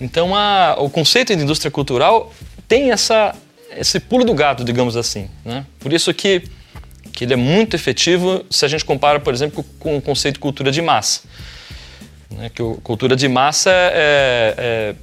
[0.00, 2.32] Então, a, o conceito de indústria cultural
[2.66, 3.34] tem essa,
[3.76, 5.28] esse pulo do gato, digamos assim.
[5.44, 5.66] Né?
[5.78, 6.42] Por isso que,
[7.12, 10.40] que ele é muito efetivo se a gente compara, por exemplo, com o conceito de
[10.40, 11.20] cultura de massa.
[12.30, 12.48] Né?
[12.48, 14.94] Que o, cultura de massa é, é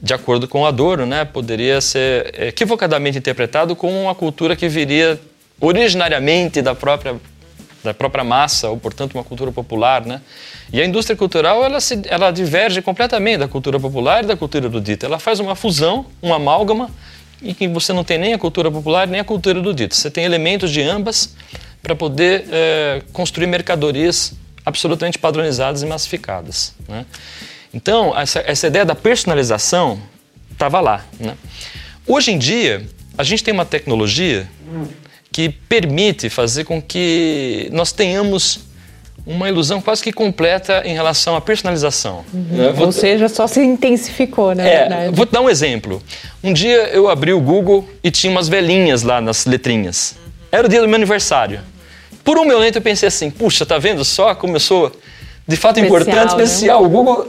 [0.00, 5.18] de acordo com Adorno, né, poderia ser equivocadamente interpretado como uma cultura que viria
[5.60, 7.16] originariamente da própria
[7.82, 10.20] da própria massa, ou portanto uma cultura popular, né?
[10.72, 14.66] E a indústria cultural ela se, ela diverge completamente da cultura popular e da cultura
[14.66, 15.06] erudita.
[15.06, 16.90] Ela faz uma fusão, uma amálgama,
[17.40, 19.94] e que você não tem nem a cultura popular nem a cultura erudita.
[19.94, 21.34] Você tem elementos de ambas
[21.80, 24.32] para poder é, construir mercadorias
[24.64, 27.06] absolutamente padronizadas e massificadas, né?
[27.76, 30.00] Então, essa, essa ideia da personalização
[30.50, 31.04] estava lá.
[31.20, 31.34] Né?
[32.06, 32.82] Hoje em dia,
[33.18, 34.48] a gente tem uma tecnologia
[35.30, 38.60] que permite fazer com que nós tenhamos
[39.26, 42.24] uma ilusão quase que completa em relação à personalização.
[42.32, 42.72] Uhum.
[42.72, 42.86] Vou...
[42.86, 45.08] Ou seja, só se intensificou, né?
[45.08, 46.02] É, vou dar um exemplo.
[46.42, 50.14] Um dia eu abri o Google e tinha umas velhinhas lá nas letrinhas.
[50.50, 51.60] Era o dia do meu aniversário.
[52.24, 54.90] Por um momento eu pensei assim, puxa, tá vendo só como eu sou
[55.48, 56.44] de fato especial, importante, né?
[56.44, 56.84] especial.
[56.84, 57.26] O Google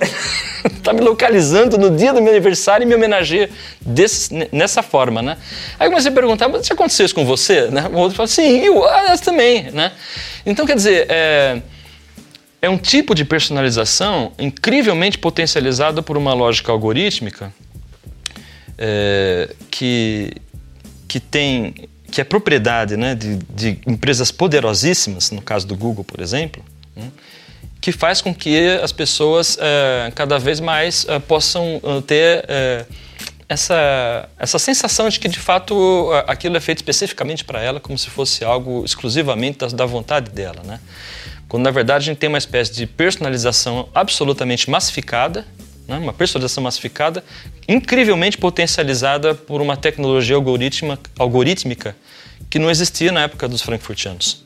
[0.65, 3.49] está me localizando no dia do meu aniversário e me homenageia
[3.80, 5.38] desse, nessa forma, né?
[5.80, 7.67] Aí comecei a perguntar, mas já aconteceu isso com você?
[7.69, 7.88] Né?
[7.93, 9.91] O outro falou, sim, eu ah, também, né?
[10.45, 11.62] Então, quer dizer, é,
[12.62, 17.53] é um tipo de personalização incrivelmente potencializada por uma lógica algorítmica
[18.77, 20.32] é, que,
[21.08, 21.73] que tem
[22.10, 26.63] que é propriedade né, de, de empresas poderosíssimas, no caso do Google, por exemplo,
[26.95, 27.12] né,
[27.79, 32.85] que faz com que as pessoas é, cada vez mais é, possam é, ter é,
[33.47, 38.09] essa, essa sensação de que de fato aquilo é feito especificamente para ela, como se
[38.09, 40.61] fosse algo exclusivamente da, da vontade dela.
[40.63, 40.79] Né?
[41.47, 45.45] Quando na verdade a gente tem uma espécie de personalização absolutamente massificada,
[45.87, 45.97] né?
[45.97, 47.23] uma personalização massificada,
[47.67, 51.95] incrivelmente potencializada por uma tecnologia algorítmica
[52.49, 54.45] que não existia na época dos frankfurtianos.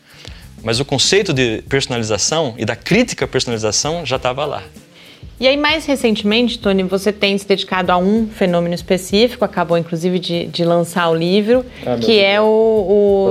[0.63, 4.63] Mas o conceito de personalização e da crítica à personalização já estava lá.
[5.42, 10.20] E aí, mais recentemente, Tony, você tem se dedicado a um fenômeno específico, acabou inclusive
[10.20, 12.46] de, de lançar o livro, ah, que é o,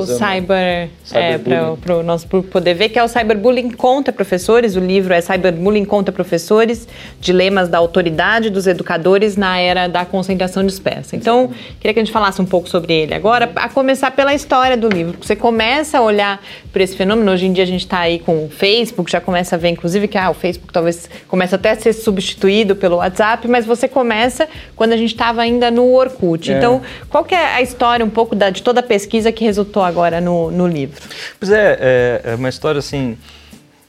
[0.01, 4.75] o cyber, é, para o nosso público poder ver, que é o Cyberbullying contra professores.
[4.75, 6.89] O livro é Cyberbullying contra professores,
[7.21, 11.15] dilemas da autoridade dos educadores na era da concentração dispersa.
[11.15, 14.77] Então, queria que a gente falasse um pouco sobre ele agora, a começar pela história
[14.77, 15.17] do livro.
[15.23, 16.43] Você começa a olhar
[16.73, 19.55] para esse fenômeno, hoje em dia a gente está aí com o Facebook, já começa
[19.55, 23.47] a ver, inclusive, que ah, o Facebook talvez comece até a ser substituído pelo WhatsApp,
[23.47, 26.51] mas você começa quando a gente estava ainda no Orkut.
[26.51, 26.57] É.
[26.57, 29.83] Então, qual que é a história um pouco da, de toda a pesquisa que resultou
[29.83, 31.01] agora no, no livro?
[31.39, 33.17] Pois é, é, é, uma história assim...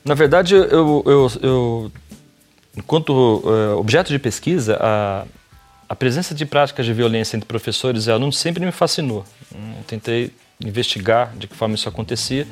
[0.03, 1.91] Na verdade, eu, eu, eu
[2.75, 5.25] enquanto é, objeto de pesquisa, a,
[5.87, 9.23] a presença de práticas de violência entre professores e alunos sempre me fascinou.
[9.53, 10.31] Eu tentei
[10.63, 12.47] investigar de que forma isso acontecia,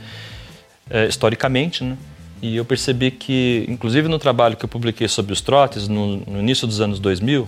[0.89, 1.97] é, historicamente, né?
[2.41, 6.39] E eu percebi que, inclusive no trabalho que eu publiquei sobre os trotes, no, no
[6.39, 7.47] início dos anos 2000,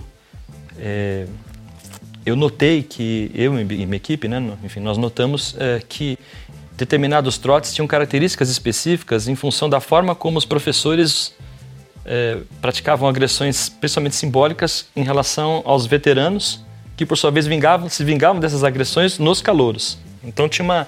[0.78, 1.26] é,
[2.24, 6.18] eu notei que, eu e minha equipe, né, enfim, nós notamos é, que
[6.76, 11.34] determinados trotes tinham características específicas em função da forma como os professores
[12.04, 16.60] é, praticavam agressões, principalmente simbólicas, em relação aos veteranos,
[16.96, 19.98] que por sua vez vingavam, se vingavam dessas agressões nos calouros.
[20.22, 20.86] Então tinha uma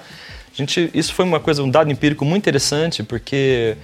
[0.55, 3.77] gente, isso foi uma coisa, um dado empírico muito interessante, porque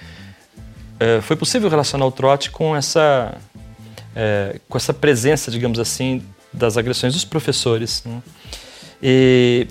[0.98, 3.36] é, foi possível relacionar o trote com essa,
[4.14, 8.02] é, com essa presença, digamos assim, das agressões dos professores.
[8.04, 8.22] Né?
[9.02, 9.66] E,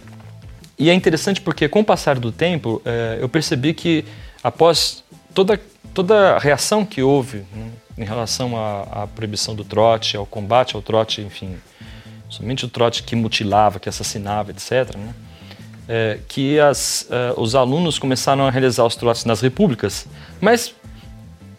[0.78, 4.04] e, é interessante porque, com o passar do tempo, é, eu percebi que,
[4.44, 5.60] após toda,
[5.94, 10.76] toda a reação que houve né, em relação à, à proibição do trote, ao combate
[10.76, 11.58] ao trote, enfim,
[12.30, 15.14] somente o trote que mutilava, que assassinava, etc., né?
[15.90, 20.06] É, que as, é, os alunos começaram a realizar os trotes nas repúblicas,
[20.40, 20.76] mas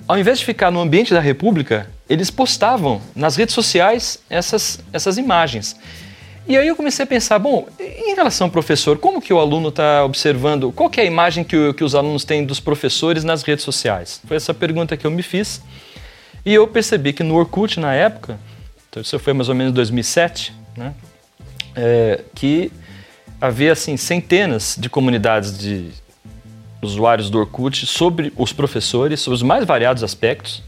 [0.06, 5.18] ao invés de ficar no ambiente da república, eles postavam nas redes sociais essas, essas
[5.18, 5.76] imagens.
[6.48, 9.68] E aí eu comecei a pensar, bom, em relação ao professor, como que o aluno
[9.68, 13.64] está observando, qual é a imagem que, que os alunos têm dos professores nas redes
[13.64, 14.20] sociais?
[14.26, 15.62] Foi essa pergunta que eu me fiz.
[16.44, 18.38] E eu percebi que no Orkut, na época,
[18.88, 20.94] então isso foi mais ou menos 2007, né,
[21.76, 22.72] é, que
[23.40, 25.88] havia assim centenas de comunidades de
[26.82, 30.62] usuários do Orkut sobre os professores, sobre os mais variados aspectos.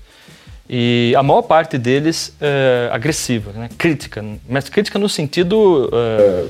[0.68, 3.68] E a maior parte deles é, agressiva, né?
[3.76, 6.46] crítica, mas crítica no sentido é,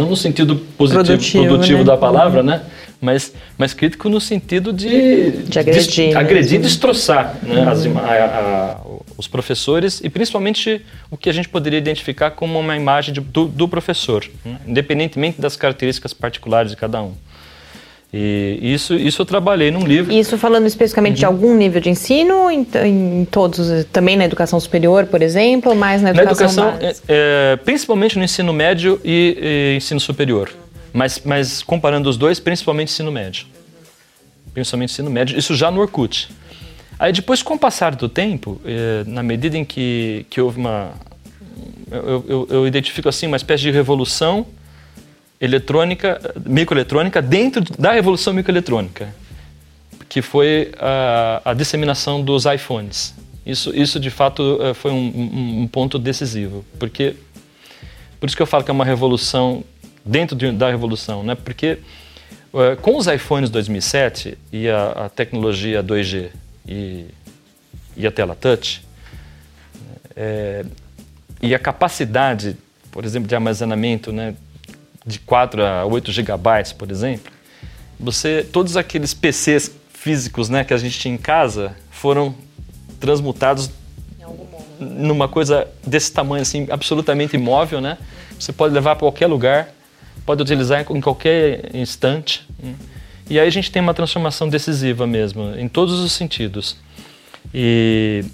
[0.00, 1.84] não no sentido positivo, produtivo, produtivo né?
[1.84, 2.62] da palavra, né?
[3.00, 7.66] Mas, mas crítico no sentido de, de agredir, de, agredir e destroçar né?
[7.66, 8.80] As, a, a,
[9.16, 13.46] os professores e principalmente o que a gente poderia identificar como uma imagem de, do,
[13.46, 14.58] do, professor, né?
[14.66, 17.14] independentemente das características particulares de cada um.
[18.12, 20.12] E isso, isso eu trabalhei num livro.
[20.12, 21.18] Isso falando especificamente uhum.
[21.20, 25.76] de algum nível de ensino, em, em, todos, também na educação superior, por exemplo, ou
[25.76, 30.50] mais na educação, na educação é, é, principalmente no ensino médio e, e, ensino superior.
[30.92, 33.46] Mas, mas comparando os dois, principalmente ensino médio.
[34.52, 36.28] Principalmente ensino médio, isso já no Orkut.
[36.98, 40.90] Aí depois, com o passar do tempo, é, na medida em que, que houve uma...
[41.88, 44.46] Eu, eu, eu identifico assim uma espécie de revolução
[45.40, 49.14] eletrônica, microeletrônica dentro da revolução microeletrônica,
[50.08, 53.14] que foi a, a disseminação dos iPhones.
[53.46, 57.16] Isso, isso de fato eh, foi um, um, ponto decisivo, porque
[58.18, 59.64] por isso que eu falo que é uma revolução
[60.04, 61.34] dentro de, da revolução, né?
[61.34, 61.78] Porque
[62.52, 66.28] uh, com os iPhones 2007 e a, a tecnologia 2G
[66.68, 67.06] e,
[67.96, 68.84] e, a tela touch
[70.14, 70.64] é,
[71.40, 72.56] e a capacidade,
[72.92, 74.34] por exemplo, de armazenamento, né?
[75.06, 77.32] De 4 a 8 gigabytes, por exemplo,
[77.98, 82.34] você todos aqueles PCs físicos, né, que a gente tinha em casa, foram
[82.98, 83.70] transmutados
[84.78, 87.98] numa coisa desse tamanho, assim, absolutamente imóvel, né?
[88.38, 89.68] Você pode levar para qualquer lugar,
[90.24, 92.46] pode utilizar em qualquer instante.
[92.58, 92.74] Né?
[93.28, 96.76] E aí a gente tem uma transformação decisiva mesmo, em todos os sentidos.
[97.52, 98.24] E,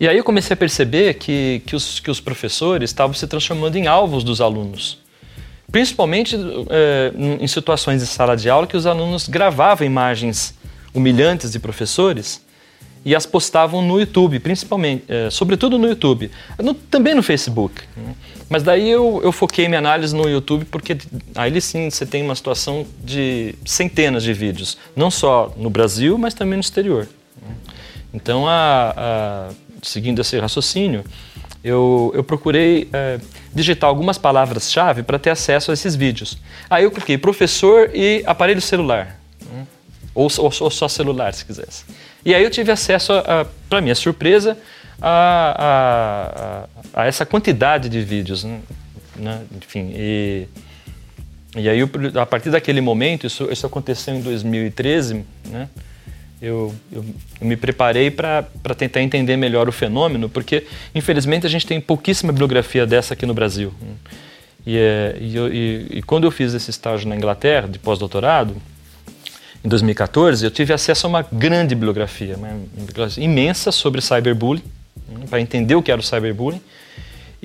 [0.00, 3.76] e aí eu comecei a perceber que, que, os, que os professores estavam se transformando
[3.76, 4.98] em alvos dos alunos.
[5.74, 6.36] Principalmente
[6.70, 10.54] é, em situações de sala de aula que os alunos gravavam imagens
[10.94, 12.40] humilhantes de professores
[13.04, 16.30] e as postavam no YouTube, principalmente, é, sobretudo no YouTube,
[16.62, 17.82] no, também no Facebook.
[17.96, 18.14] Né?
[18.48, 20.96] Mas daí eu, eu foquei minha análise no YouTube porque
[21.34, 26.34] aí sim você tem uma situação de centenas de vídeos, não só no Brasil, mas
[26.34, 27.08] também no exterior.
[27.42, 27.56] Né?
[28.14, 29.48] Então, a, a,
[29.82, 31.04] seguindo esse raciocínio,
[31.64, 33.18] eu, eu procurei é,
[33.54, 36.38] digitar algumas palavras-chave para ter acesso a esses vídeos.
[36.68, 39.18] Aí eu coloquei professor e aparelho celular,
[40.14, 41.84] ou, ou, ou só celular, se quisesse.
[42.24, 43.12] E aí eu tive acesso,
[43.68, 44.56] para minha surpresa,
[45.00, 48.44] a, a, a, essa quantidade de vídeos.
[48.44, 48.60] Né?
[49.16, 49.42] né?
[49.56, 50.48] Enfim, e,
[51.56, 51.80] e aí
[52.20, 55.68] a partir daquele momento, isso, isso aconteceu em 2013, né?
[56.44, 57.04] Eu, eu,
[57.40, 58.44] eu, me preparei para
[58.76, 63.32] tentar entender melhor o fenômeno, porque infelizmente a gente tem pouquíssima bibliografia dessa aqui no
[63.32, 63.72] Brasil.
[64.66, 68.56] E, é, e, e, e, quando eu fiz esse estágio na Inglaterra, de pós-doutorado,
[69.64, 74.62] em 2014, eu tive acesso a uma grande bibliografia, uma bibliografia imensa sobre cyberbullying,
[75.08, 76.60] né, para entender o que era o cyberbullying,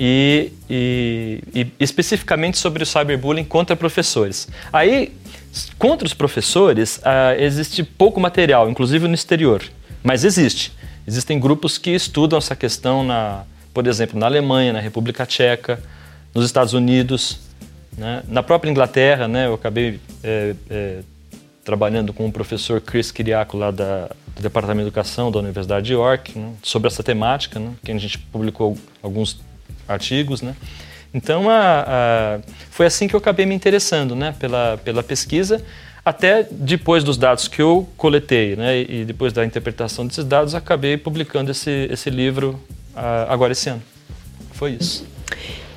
[0.02, 4.48] e, e, e, especificamente sobre o cyberbullying contra professores.
[4.72, 5.14] Aí,
[5.78, 9.62] contra os professores, uh, existe pouco material, inclusive no exterior,
[10.02, 10.72] mas existe.
[11.06, 13.44] Existem grupos que estudam essa questão, na,
[13.74, 15.84] por exemplo, na Alemanha, na República Tcheca,
[16.34, 17.42] nos Estados Unidos,
[17.98, 18.24] né?
[18.30, 19.48] na própria Inglaterra, né?
[19.48, 21.00] eu acabei é, é,
[21.66, 25.94] trabalhando com o professor Chris Kiriakou lá da, do Departamento de Educação da Universidade de
[25.94, 29.42] York, né, sobre essa temática, né, que a gente publicou alguns
[29.88, 30.56] artigos, né.
[31.14, 32.40] Então, a, a,
[32.70, 35.64] foi assim que eu acabei me interessando, né, pela, pela pesquisa,
[36.06, 40.98] até depois dos dados que eu coletei, né, e depois da interpretação desses dados, acabei
[40.98, 42.60] publicando esse, esse livro
[42.96, 43.82] uh, agora esse ano.
[44.54, 45.06] Foi isso.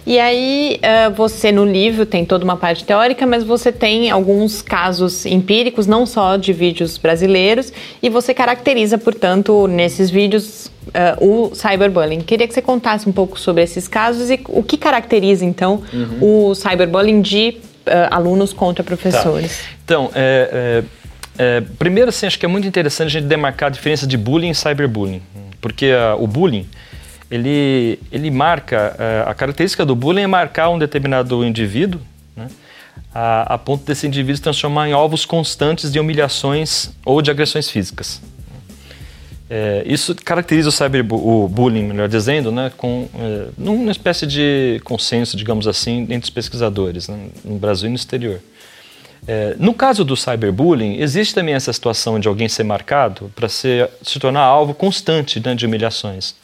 [0.05, 4.61] E aí, uh, você no livro tem toda uma parte teórica, mas você tem alguns
[4.61, 7.73] casos empíricos, não só de vídeos brasileiros,
[8.03, 12.21] e você caracteriza, portanto, nesses vídeos uh, o cyberbullying.
[12.21, 16.51] Queria que você contasse um pouco sobre esses casos e o que caracteriza, então, uhum.
[16.51, 19.59] o cyberbullying de uh, alunos contra professores.
[19.59, 19.65] Tá.
[19.85, 20.83] Então, é,
[21.39, 24.17] é, é, primeiro, assim, acho que é muito interessante a gente demarcar a diferença de
[24.17, 25.23] bullying e cyberbullying,
[25.61, 26.67] porque o bullying
[27.33, 31.99] ele, ele marca, eh, a característica do bullying é marcar um determinado indivíduo,
[32.37, 32.47] né,
[33.15, 37.71] a, a, ponto desse indivíduo se transformar em alvos constantes de humilhações ou de agressões
[37.71, 38.21] físicas.
[39.49, 45.67] É, isso caracteriza o cyberbullying, melhor dizendo, né, com é, numa espécie de consenso, digamos
[45.67, 48.41] assim, entre os pesquisadores, né, no Brasil e no exterior.
[49.27, 53.89] É, no caso do cyberbullying, existe também essa situação de alguém ser marcado para se
[54.21, 56.42] tornar alvo constante né, de humilhações.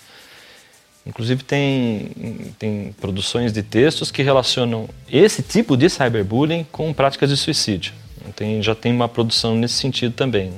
[1.07, 2.11] Inclusive tem,
[2.59, 7.95] tem produções de textos que relacionam esse tipo de cyberbullying com práticas de suicídio.
[8.37, 10.53] Tem, já tem uma produção nesse sentido também.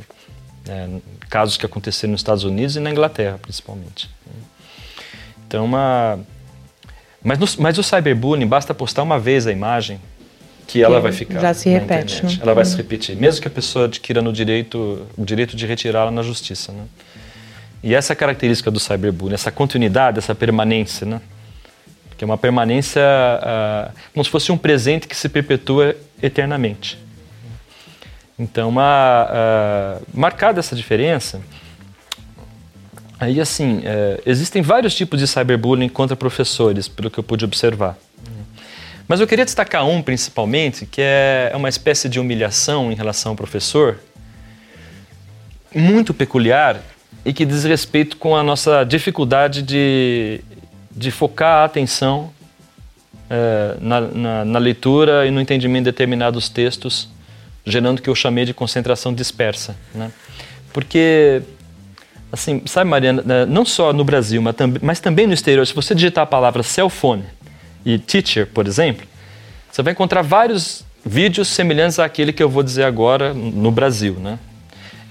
[0.67, 1.01] Né?
[1.31, 4.11] casos que aconteceram nos Estados Unidos e na Inglaterra, principalmente.
[5.47, 6.19] Então, uma...
[7.23, 10.01] Mas, no, mas o cyberbullying, basta postar uma vez a imagem
[10.67, 11.41] que ela vai ficar.
[11.41, 12.25] Já se repete.
[12.25, 12.39] Né?
[12.41, 16.11] Ela vai se repetir, mesmo que a pessoa adquira no direito, o direito de retirá-la
[16.11, 16.73] na justiça.
[16.73, 16.85] Né?
[17.83, 21.21] E essa característica do cyberbullying, essa continuidade, essa permanência, né?
[22.17, 26.99] Que é uma permanência uh, como se fosse um presente que se perpetua eternamente.
[28.39, 31.41] Então, uma, uh, marcada essa diferença,
[33.19, 37.97] aí assim, uh, existem vários tipos de cyberbullying contra professores, pelo que eu pude observar.
[39.09, 43.37] Mas eu queria destacar um principalmente, que é uma espécie de humilhação em relação ao
[43.37, 43.99] professor,
[45.75, 46.81] muito peculiar
[47.25, 50.41] e que diz respeito com a nossa dificuldade de,
[50.91, 52.31] de focar a atenção
[53.29, 57.09] é, na, na, na, leitura e no entendimento de determinados textos,
[57.65, 59.77] gerando o que eu chamei de concentração dispersa.
[59.95, 60.11] Né?
[60.73, 61.43] Porque,
[62.33, 65.75] assim, sabe, Mariana, né, não só no Brasil, mas, tam mas também no exterior, se
[65.75, 67.25] você digitar a palavra cell phone
[67.85, 69.07] e teacher, por exemplo,
[69.71, 74.39] você vai encontrar vários vídeos semelhantes àquele que eu vou dizer agora no Brasil, né?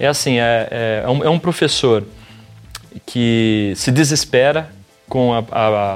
[0.00, 2.02] É assim, é, é, é, um, é um professor
[3.04, 4.70] que se desespera
[5.06, 5.44] com a,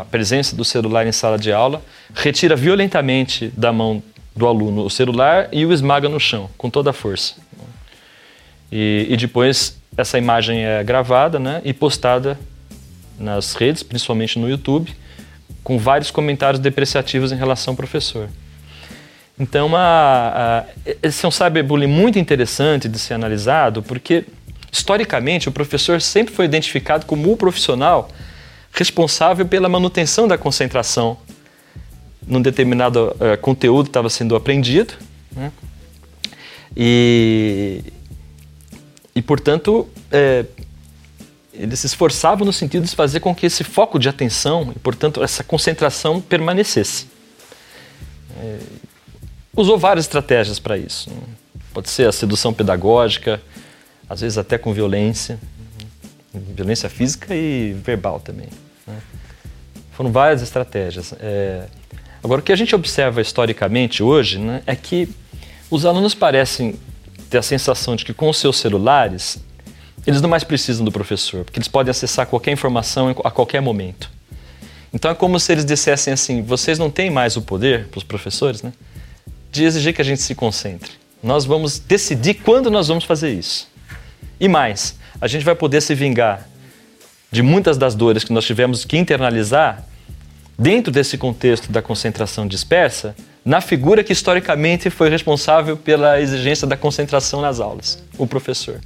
[0.00, 1.80] a, presença do celular em sala de aula,
[2.14, 4.02] retira violentamente da mão
[4.36, 7.36] do aluno o celular e o esmaga no chão, com toda a força.
[8.70, 12.38] E, e depois essa imagem é gravada né, e postada
[13.18, 14.94] nas redes, principalmente no YouTube,
[15.62, 18.28] com vários comentários depreciativos em relação ao professor.
[19.38, 20.64] Então, a,
[21.02, 24.24] esse é um cyberbullying muito interessante de ser analisado, porque
[24.70, 28.08] historicamente o professor sempre foi identificado como o profissional
[28.72, 31.16] responsável pela manutenção da concentração
[32.26, 34.94] num determinado uh, conteúdo que estava sendo aprendido.
[35.32, 35.52] Né?
[36.76, 37.84] E,
[39.14, 40.44] e, portanto, é,
[41.52, 45.22] eles se esforçavam no sentido de fazer com que esse foco de atenção e, portanto,
[45.22, 47.06] essa concentração permanecesse.
[48.40, 48.58] É,
[49.56, 51.10] usou várias estratégias para isso.
[51.72, 53.40] Pode ser a sedução pedagógica,
[54.08, 55.38] às vezes até com violência,
[56.32, 58.48] violência física e verbal também.
[58.86, 58.96] Né?
[59.92, 61.14] Foram várias estratégias.
[61.20, 61.66] É,
[62.22, 65.08] agora, o que a gente observa historicamente hoje né, é que
[65.70, 66.74] os alunos parecem
[67.30, 69.38] ter a sensação de que com os seus celulares
[70.06, 74.10] eles não mais precisam do professor, porque eles podem acessar qualquer informação a qualquer momento.
[74.92, 78.04] Então é como se eles dissessem assim: vocês não têm mais o poder, para os
[78.04, 78.72] professores, né,
[79.54, 80.90] de exigir que a gente se concentre.
[81.22, 83.68] Nós vamos decidir quando nós vamos fazer isso.
[84.40, 86.46] E mais, a gente vai poder se vingar
[87.30, 89.84] de muitas das dores que nós tivemos que internalizar
[90.58, 96.76] dentro desse contexto da concentração dispersa, na figura que historicamente foi responsável pela exigência da
[96.76, 98.80] concentração nas aulas, o professor.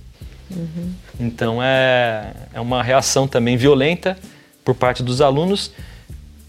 [0.51, 0.93] Uhum.
[1.19, 4.19] Então é, é uma reação também violenta
[4.65, 5.73] por parte dos alunos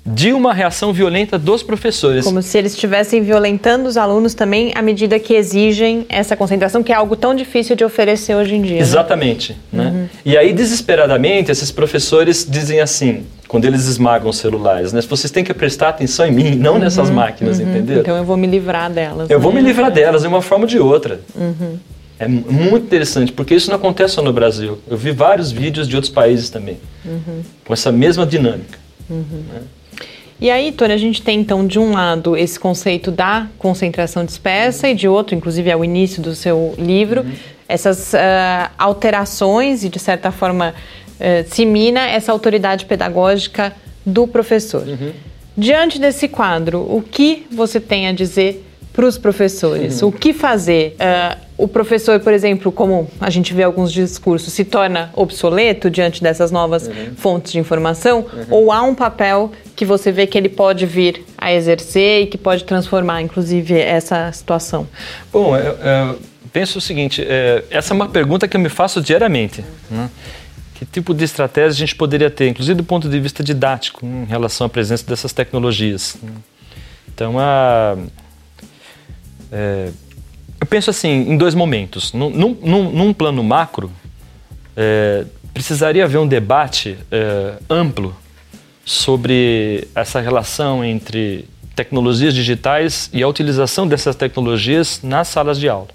[0.05, 2.25] de uma reação violenta dos professores.
[2.25, 6.91] Como se eles estivessem violentando os alunos também à medida que exigem essa concentração, que
[6.91, 8.75] é algo tão difícil de oferecer hoje em dia.
[8.77, 8.81] Né?
[8.81, 9.57] Exatamente.
[9.71, 9.85] Né?
[9.85, 10.09] Uhum.
[10.25, 15.01] E aí, desesperadamente, esses professores dizem assim, quando eles esmagam os celulares, né?
[15.01, 17.69] Vocês têm que prestar atenção em mim, não uhum, nessas máquinas, uhum.
[17.69, 17.99] entendeu?
[18.01, 19.29] Então eu vou me livrar delas.
[19.29, 19.43] Eu né?
[19.43, 21.19] vou me livrar delas de uma forma ou de outra.
[21.35, 21.77] Uhum.
[22.19, 24.77] É muito interessante, porque isso não acontece só no Brasil.
[24.87, 27.41] Eu vi vários vídeos de outros países também, uhum.
[27.65, 28.77] com essa mesma dinâmica.
[29.09, 29.43] Uhum.
[29.51, 29.61] Né?
[30.41, 34.87] E aí, Tony, a gente tem então, de um lado, esse conceito da concentração dispersa
[34.87, 37.33] e de outro, inclusive é o início do seu livro, uhum.
[37.67, 38.17] essas uh,
[38.77, 43.73] alterações e, de certa forma, uh, se mina essa autoridade pedagógica
[44.05, 44.87] do professor.
[44.87, 45.11] Uhum.
[45.57, 50.01] Diante desse quadro, o que você tem a dizer para os professores?
[50.01, 50.07] Uhum.
[50.07, 50.95] O que fazer?
[50.95, 56.23] Uh, o professor, por exemplo, como a gente vê alguns discursos, se torna obsoleto diante
[56.23, 57.13] dessas novas uhum.
[57.17, 58.19] fontes de informação?
[58.21, 58.45] Uhum.
[58.49, 62.37] Ou há um papel que você vê que ele pode vir a exercer e que
[62.37, 64.87] pode transformar, inclusive, essa situação?
[65.33, 66.19] Bom, eu, eu
[66.53, 69.61] penso o seguinte: é, essa é uma pergunta que eu me faço diariamente.
[69.91, 70.09] Né?
[70.75, 74.23] Que tipo de estratégia a gente poderia ter, inclusive do ponto de vista didático, em
[74.23, 76.15] relação à presença dessas tecnologias?
[77.13, 77.97] Então, a.
[79.51, 79.89] É,
[80.59, 82.11] eu penso assim, em dois momentos.
[82.13, 83.91] Num, num, num plano macro,
[84.75, 88.15] é, precisaria haver um debate é, amplo
[88.83, 91.45] sobre essa relação entre
[91.75, 95.87] tecnologias digitais e a utilização dessas tecnologias nas salas de aula.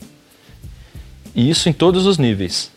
[1.35, 2.71] E isso em todos os níveis,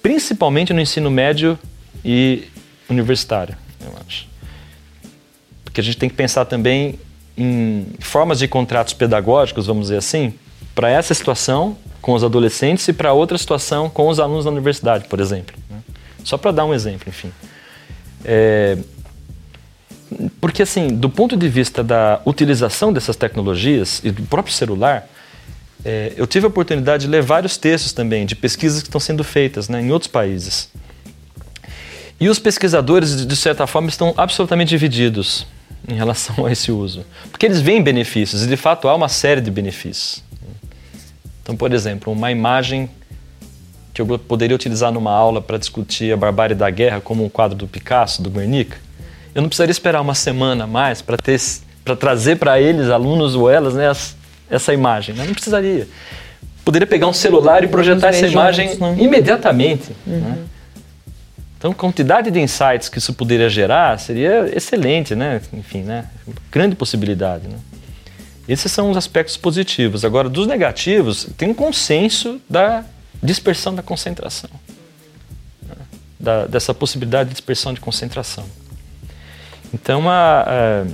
[0.00, 1.58] principalmente no ensino médio
[2.04, 2.44] e
[2.88, 4.26] universitário, eu acho.
[5.64, 6.98] Porque a gente tem que pensar também
[7.36, 10.32] em formas de contratos pedagógicos, vamos dizer assim,
[10.76, 15.06] para essa situação com os adolescentes e para outra situação com os alunos da universidade,
[15.08, 15.56] por exemplo.
[15.70, 15.78] Né?
[16.22, 17.32] Só para dar um exemplo, enfim.
[18.22, 18.76] É,
[20.38, 25.08] porque, assim, do ponto de vista da utilização dessas tecnologias e do próprio celular,
[25.82, 29.24] é, eu tive a oportunidade de ler vários textos também de pesquisas que estão sendo
[29.24, 30.68] feitas né, em outros países.
[32.20, 35.46] E os pesquisadores, de certa forma, estão absolutamente divididos
[35.88, 37.02] em relação a esse uso.
[37.30, 40.25] Porque eles veem benefícios, e de fato há uma série de benefícios.
[41.46, 42.90] Então, por exemplo, uma imagem
[43.94, 47.56] que eu poderia utilizar numa aula para discutir a barbárie da guerra, como um quadro
[47.56, 48.78] do Picasso, do Guernica,
[49.32, 51.40] eu não precisaria esperar uma semana a mais para ter
[51.84, 53.92] para trazer para eles, alunos ou elas, né,
[54.50, 55.14] essa imagem.
[55.14, 55.24] Né?
[55.24, 55.86] Não precisaria.
[56.64, 58.96] Poderia pegar um celular e projetar essa imagem juntos, né?
[58.98, 59.92] imediatamente.
[60.04, 60.18] Uhum.
[60.18, 60.38] Né?
[61.56, 65.40] Então, a quantidade de insights que isso poderia gerar seria excelente, né?
[65.52, 66.06] Enfim, né?
[66.50, 67.56] Grande possibilidade, né?
[68.48, 70.04] Esses são os aspectos positivos.
[70.04, 72.84] Agora, dos negativos, tem um consenso da
[73.22, 74.50] dispersão da concentração.
[75.62, 75.74] Né?
[76.18, 78.46] Da, dessa possibilidade de dispersão de concentração.
[79.74, 80.86] Então, a, a,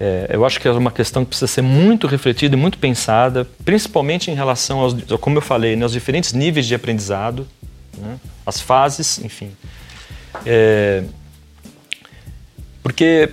[0.00, 3.46] é, eu acho que é uma questão que precisa ser muito refletida e muito pensada,
[3.66, 7.46] principalmente em relação aos, como eu falei, né, aos diferentes níveis de aprendizado,
[7.98, 9.52] né, as fases, enfim.
[10.46, 11.04] É,
[12.82, 13.30] porque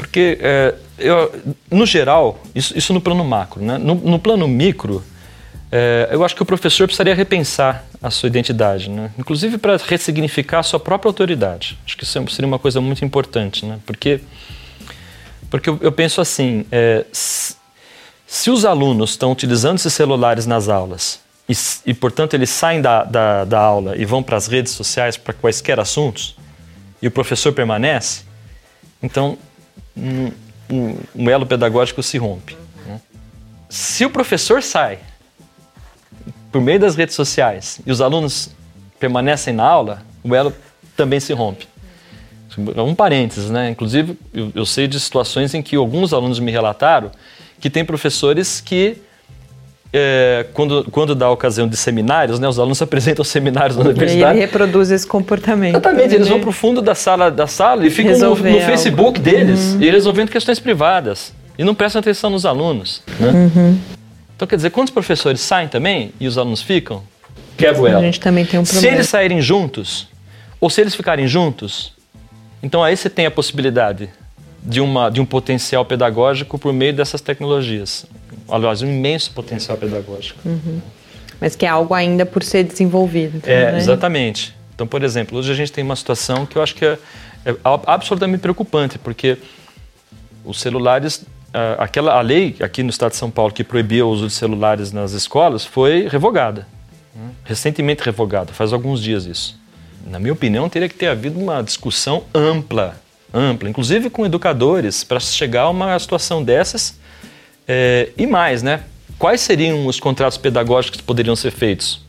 [0.00, 1.30] porque, é, eu,
[1.70, 3.76] no geral, isso, isso, no plano macro, né?
[3.76, 5.04] no, no plano micro,
[5.70, 9.10] é, eu acho que o professor precisaria repensar a sua identidade, né?
[9.18, 11.78] inclusive para ressignificar a sua própria autoridade.
[11.84, 13.78] Acho que isso é, seria uma coisa muito importante, né?
[13.84, 14.22] porque,
[15.50, 21.20] porque eu, eu penso assim: é, se, os alunos estão utilizando esses celulares nas aulas
[21.46, 21.52] e,
[21.84, 25.34] e portanto, eles saem da, da, da aula e vão para as redes sociais para
[25.34, 26.38] quaisquer assuntos,
[27.02, 28.22] e o professor permanece,
[29.02, 29.36] então
[30.00, 32.56] um, um, elo pedagógico se rompe.
[32.86, 33.00] Né?
[33.68, 34.98] Se o professor sai
[36.50, 38.50] por meio das redes sociais e os alunos
[38.98, 40.54] permanecem na aula, o elo
[40.96, 41.68] também se rompe.
[42.76, 43.70] Um parênteses, né?
[43.70, 47.12] Inclusive, eu, eu sei de situações em que alguns alunos me relataram
[47.60, 48.96] que tem professores que
[49.92, 54.38] é, quando, quando dá a ocasião de seminários, né, os alunos apresentam seminários na universidade.
[54.38, 55.74] E ele reproduz esse comportamento.
[55.74, 59.18] Exatamente, eles vão para o fundo da sala, da sala e ficam no, no Facebook
[59.18, 59.82] deles uhum.
[59.82, 61.32] e resolvendo questões privadas.
[61.58, 63.02] E não prestam atenção nos alunos.
[63.18, 63.30] Né?
[63.30, 63.78] Uhum.
[64.34, 67.02] Então, quer dizer, quantos professores saem também e os alunos ficam?
[67.58, 67.98] Quebra ela.
[67.98, 68.88] A gente também tem um problema.
[68.88, 70.08] Se eles saírem juntos,
[70.58, 71.92] ou se eles ficarem juntos,
[72.62, 74.08] então aí você tem a possibilidade
[74.62, 78.06] de, uma, de um potencial pedagógico por meio dessas tecnologias.
[78.50, 80.38] Aliás, um imenso potencial pedagógico.
[80.44, 80.80] Uhum.
[81.40, 83.38] Mas que é algo ainda por ser desenvolvido.
[83.38, 83.78] Então, é, né?
[83.78, 84.54] exatamente.
[84.74, 86.98] Então, por exemplo, hoje a gente tem uma situação que eu acho que é,
[87.44, 87.54] é
[87.86, 89.38] absolutamente preocupante, porque
[90.44, 91.24] os celulares
[91.78, 94.92] aquela a lei aqui no estado de São Paulo que proibia o uso de celulares
[94.92, 96.66] nas escolas foi revogada.
[97.14, 97.30] Né?
[97.44, 99.58] Recentemente revogada, faz alguns dias isso.
[100.06, 102.94] Na minha opinião, teria que ter havido uma discussão ampla,
[103.34, 106.98] ampla, inclusive com educadores, para chegar a uma situação dessas.
[107.66, 108.80] É, e mais, né?
[109.18, 112.00] Quais seriam os contratos pedagógicos que poderiam ser feitos?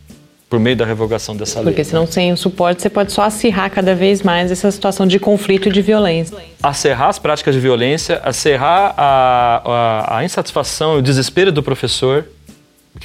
[0.51, 1.69] por meio da revogação dessa lei.
[1.69, 5.17] Porque senão, sem o suporte, você pode só acirrar cada vez mais essa situação de
[5.17, 6.37] conflito e de violência.
[6.61, 12.25] Acerrar as práticas de violência, acerrar a, a, a insatisfação e o desespero do professor.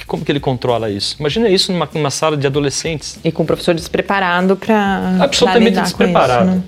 [0.05, 1.15] Como que ele controla isso?
[1.21, 3.17] Imagina isso numa, numa sala de adolescentes.
[3.23, 5.15] E com o professor despreparado para.
[5.21, 6.49] Absolutamente despreparado.
[6.49, 6.63] Isso,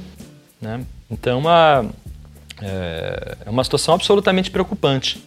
[0.62, 0.78] né?
[0.78, 0.82] Né?
[1.12, 1.86] Então, uma,
[2.62, 5.22] é, é uma situação absolutamente preocupante.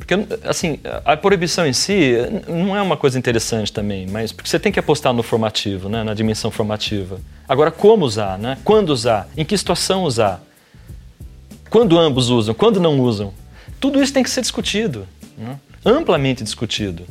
[0.00, 2.14] Porque, assim, a proibição em si
[2.48, 6.02] não é uma coisa interessante também, mas porque você tem que apostar no formativo, né,
[6.02, 7.20] na dimensão formativa.
[7.46, 8.56] Agora, como usar, né?
[8.64, 9.28] Quando usar?
[9.36, 10.42] Em que situação usar?
[11.68, 12.54] Quando ambos usam?
[12.54, 13.32] Quando não usam?
[13.78, 15.58] Tudo isso tem que ser discutido, né?
[15.84, 17.04] amplamente discutido.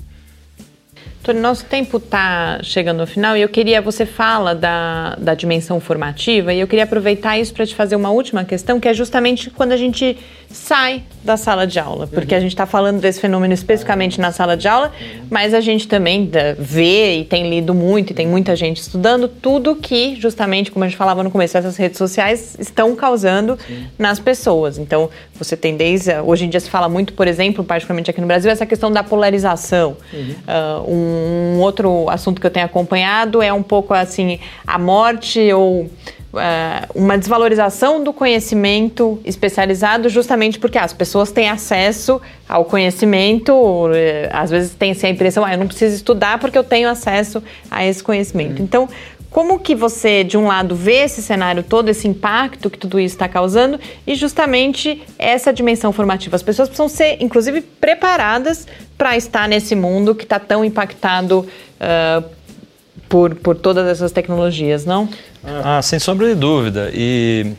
[1.34, 6.54] Nosso tempo está chegando ao final e eu queria, você fala da, da dimensão formativa
[6.54, 9.72] e eu queria aproveitar isso para te fazer uma última questão, que é justamente quando
[9.72, 10.18] a gente
[10.52, 12.40] sai da sala de aula, porque uhum.
[12.40, 14.92] a gente está falando desse fenômeno especificamente na sala de aula,
[15.30, 19.76] mas a gente também vê e tem lido muito e tem muita gente estudando tudo
[19.76, 23.86] que, justamente, como a gente falava no começo, essas redes sociais estão causando Sim.
[23.98, 24.78] nas pessoas.
[24.78, 26.14] Então, você tem desde.
[26.20, 29.04] Hoje em dia se fala muito, por exemplo, particularmente aqui no Brasil, essa questão da
[29.04, 29.98] polarização.
[30.12, 30.36] Uhum.
[30.48, 31.19] Uh, um
[31.60, 35.90] outro assunto que eu tenho acompanhado é um pouco assim, a morte ou
[36.36, 44.30] é, uma desvalorização do conhecimento especializado justamente porque as pessoas têm acesso ao conhecimento, é,
[44.32, 47.42] às vezes tem assim, a impressão, ah, eu não preciso estudar porque eu tenho acesso
[47.70, 48.62] a esse conhecimento.
[48.62, 48.88] Então,
[49.30, 53.16] como que você, de um lado, vê esse cenário todo, esse impacto que tudo isso
[53.16, 56.36] está causando e justamente essa dimensão formativa?
[56.36, 58.68] As pessoas precisam ser, inclusive, preparadas
[58.98, 61.48] para estar nesse mundo que está tão impactado
[61.80, 62.30] uh,
[63.08, 65.08] por, por todas essas tecnologias, não?
[65.44, 66.90] Ah, sem sombra de dúvida.
[66.94, 67.54] E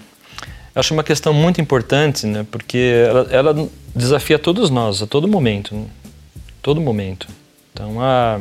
[0.74, 2.44] acho uma questão muito importante, né?
[2.50, 5.86] Porque ela, ela desafia todos nós a todo momento, né?
[6.60, 7.28] todo momento.
[7.72, 8.40] Então, a,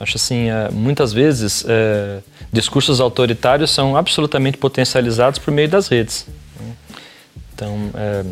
[0.00, 2.20] acho assim, é, muitas vezes é,
[2.52, 6.26] discursos autoritários são absolutamente potencializados por meio das redes.
[6.58, 6.72] Né?
[7.54, 8.24] Então, é,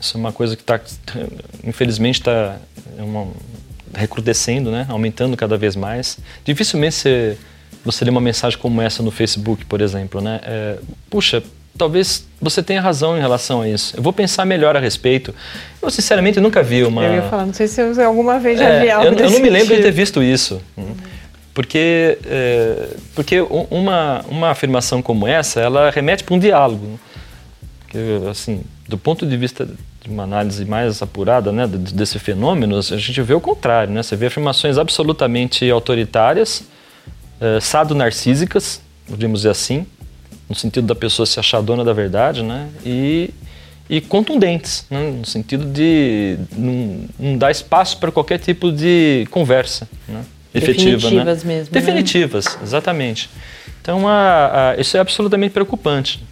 [0.00, 0.78] isso é uma coisa que está,
[1.64, 2.58] infelizmente, está
[2.98, 4.86] é recrudescendo, né?
[4.88, 6.18] aumentando cada vez mais.
[6.44, 7.38] Dificilmente você
[7.84, 10.40] você lê uma mensagem como essa no Facebook, por exemplo, né?
[10.44, 10.78] É,
[11.10, 11.42] puxa,
[11.76, 13.96] talvez você tenha razão em relação a isso.
[13.96, 15.34] Eu vou pensar melhor a respeito.
[15.80, 17.04] Eu, sinceramente, nunca vi uma...
[17.04, 19.30] Eu ia falar, não sei se eu alguma vez já é, vi algo Eu, eu
[19.30, 20.60] não me lembro de ter visto isso.
[20.76, 20.94] Uhum.
[21.54, 26.86] Porque, é, porque uma, uma afirmação como essa, ela remete para um diálogo.
[26.86, 26.98] Né?
[27.88, 29.68] Que, assim, do ponto de vista
[30.02, 33.92] de uma análise mais apurada né, desse fenômeno, a gente vê o contrário.
[33.92, 34.02] Né?
[34.02, 36.64] Você vê afirmações absolutamente autoritárias,
[37.40, 39.86] uh, sado-narcísicas, podemos dizer assim,
[40.52, 42.68] no sentido da pessoa se achar dona da verdade, né?
[42.84, 43.30] E,
[43.88, 45.10] e contundentes, né?
[45.10, 50.22] no sentido de não, não dar espaço para qualquer tipo de conversa né?
[50.52, 51.08] efetiva.
[51.08, 51.54] Definitivas né?
[51.54, 51.74] mesmo.
[51.74, 51.80] Né?
[51.80, 52.60] Definitivas, né?
[52.62, 53.30] exatamente.
[53.80, 56.22] Então, a, a, isso é absolutamente preocupante.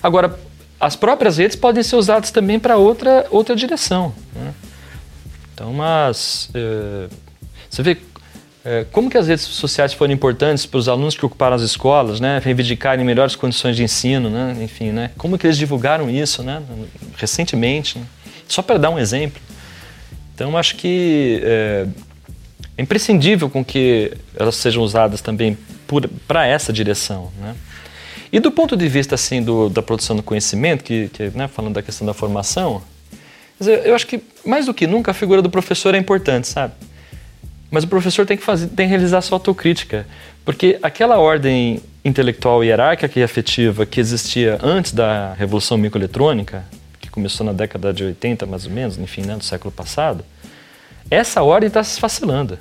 [0.00, 0.38] Agora,
[0.78, 4.14] as próprias redes podem ser usadas também para outra, outra direção.
[4.36, 4.54] Né?
[5.52, 7.08] Então, mas é,
[7.68, 7.96] você vê
[8.92, 12.40] como que as redes sociais foram importantes para os alunos que ocuparam as escolas, né,
[12.42, 16.62] reivindicarem melhores condições de ensino, né, enfim, né, como que eles divulgaram isso, né,
[17.16, 18.06] recentemente, né,
[18.48, 19.40] só para dar um exemplo.
[20.34, 21.86] Então, acho que é,
[22.78, 25.58] é imprescindível com que elas sejam usadas também
[26.26, 27.54] para essa direção, né.
[28.32, 31.74] E do ponto de vista assim do, da produção do conhecimento, que, que né, falando
[31.74, 32.82] da questão da formação,
[33.60, 36.72] eu acho que mais do que nunca a figura do professor é importante, sabe?
[37.74, 40.06] Mas o professor tem que fazer, tem que realizar sua autocrítica,
[40.44, 46.64] porque aquela ordem intelectual hierárquica e afetiva que existia antes da revolução microeletrônica,
[47.00, 50.24] que começou na década de 80 mais ou menos, enfim, né, do século passado,
[51.10, 52.56] essa ordem está se esfacelando,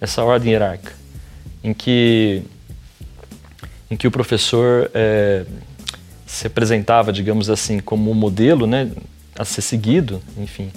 [0.00, 0.92] essa ordem hierárquica,
[1.62, 2.42] em que
[3.88, 5.44] em que o professor é,
[6.26, 8.90] se apresentava, digamos assim, como um modelo né,
[9.38, 10.72] a ser seguido, enfim,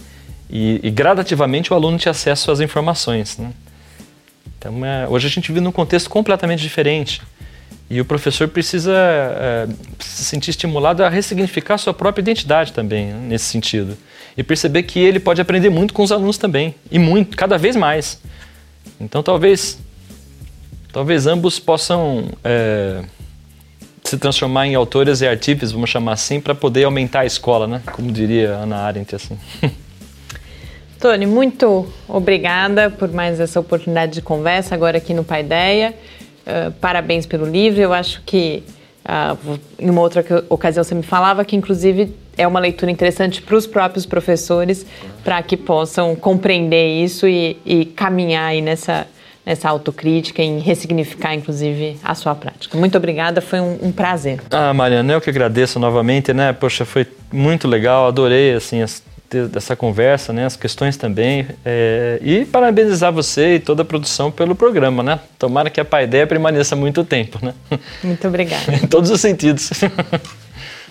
[0.49, 3.37] e, e gradativamente o aluno tinha acesso às informações.
[3.37, 3.51] Né?
[4.57, 7.21] Então, é, hoje a gente vive num contexto completamente diferente.
[7.87, 9.67] E o professor precisa é,
[9.99, 13.95] se sentir estimulado a ressignificar sua própria identidade também, né, nesse sentido.
[14.35, 17.75] E perceber que ele pode aprender muito com os alunos também, e muito, cada vez
[17.75, 18.19] mais.
[18.99, 19.79] Então, talvez
[20.91, 23.03] talvez ambos possam é,
[24.01, 27.81] se transformar em autores e artífices, vamos chamar assim, para poder aumentar a escola, né?
[27.91, 29.37] Como diria Ana Arendt, assim.
[31.05, 35.93] Tony, muito obrigada por mais essa oportunidade de conversa agora aqui no Paideia.
[36.41, 37.79] Uh, parabéns pelo livro.
[37.79, 38.63] Eu acho que
[39.07, 43.55] uh, em uma outra ocasião você me falava que, inclusive, é uma leitura interessante para
[43.55, 44.83] os próprios professores,
[45.23, 49.05] para que possam compreender isso e, e caminhar aí nessa,
[49.45, 52.75] nessa autocrítica, em ressignificar, inclusive, a sua prática.
[52.79, 54.41] Muito obrigada, foi um, um, prazer.
[54.49, 56.51] Ah, Mariana, eu que agradeço novamente, né?
[56.51, 59.03] Poxa, foi muito legal, adorei, assim, as,
[59.49, 60.45] dessa conversa, né?
[60.45, 61.47] As questões também.
[61.63, 65.19] É, e parabenizar você e toda a produção pelo programa, né?
[65.37, 67.53] Tomara que a Paideia permaneça muito tempo, né?
[68.03, 68.73] Muito obrigada.
[68.75, 69.71] em todos os sentidos.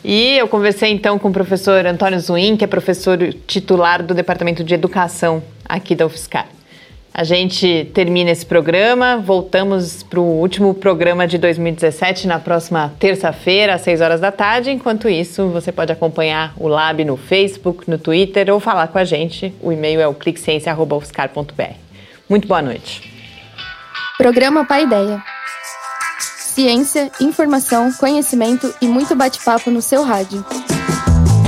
[0.05, 4.63] E eu conversei então com o professor Antônio Zuin, que é professor titular do Departamento
[4.63, 6.47] de Educação aqui da UFSCar.
[7.17, 13.75] A gente termina esse programa, voltamos para o último programa de 2017 na próxima terça-feira,
[13.75, 14.73] às 6 horas da tarde.
[14.73, 19.05] Enquanto isso, você pode acompanhar o Lab no Facebook, no Twitter ou falar com a
[19.05, 19.55] gente.
[19.63, 21.75] O e-mail é o cliqueciência.ufscar.br.
[22.29, 23.09] Muito boa noite.
[24.19, 25.23] Programa Pai Ideia.
[26.19, 30.45] Ciência, informação, conhecimento e muito bate-papo no seu rádio.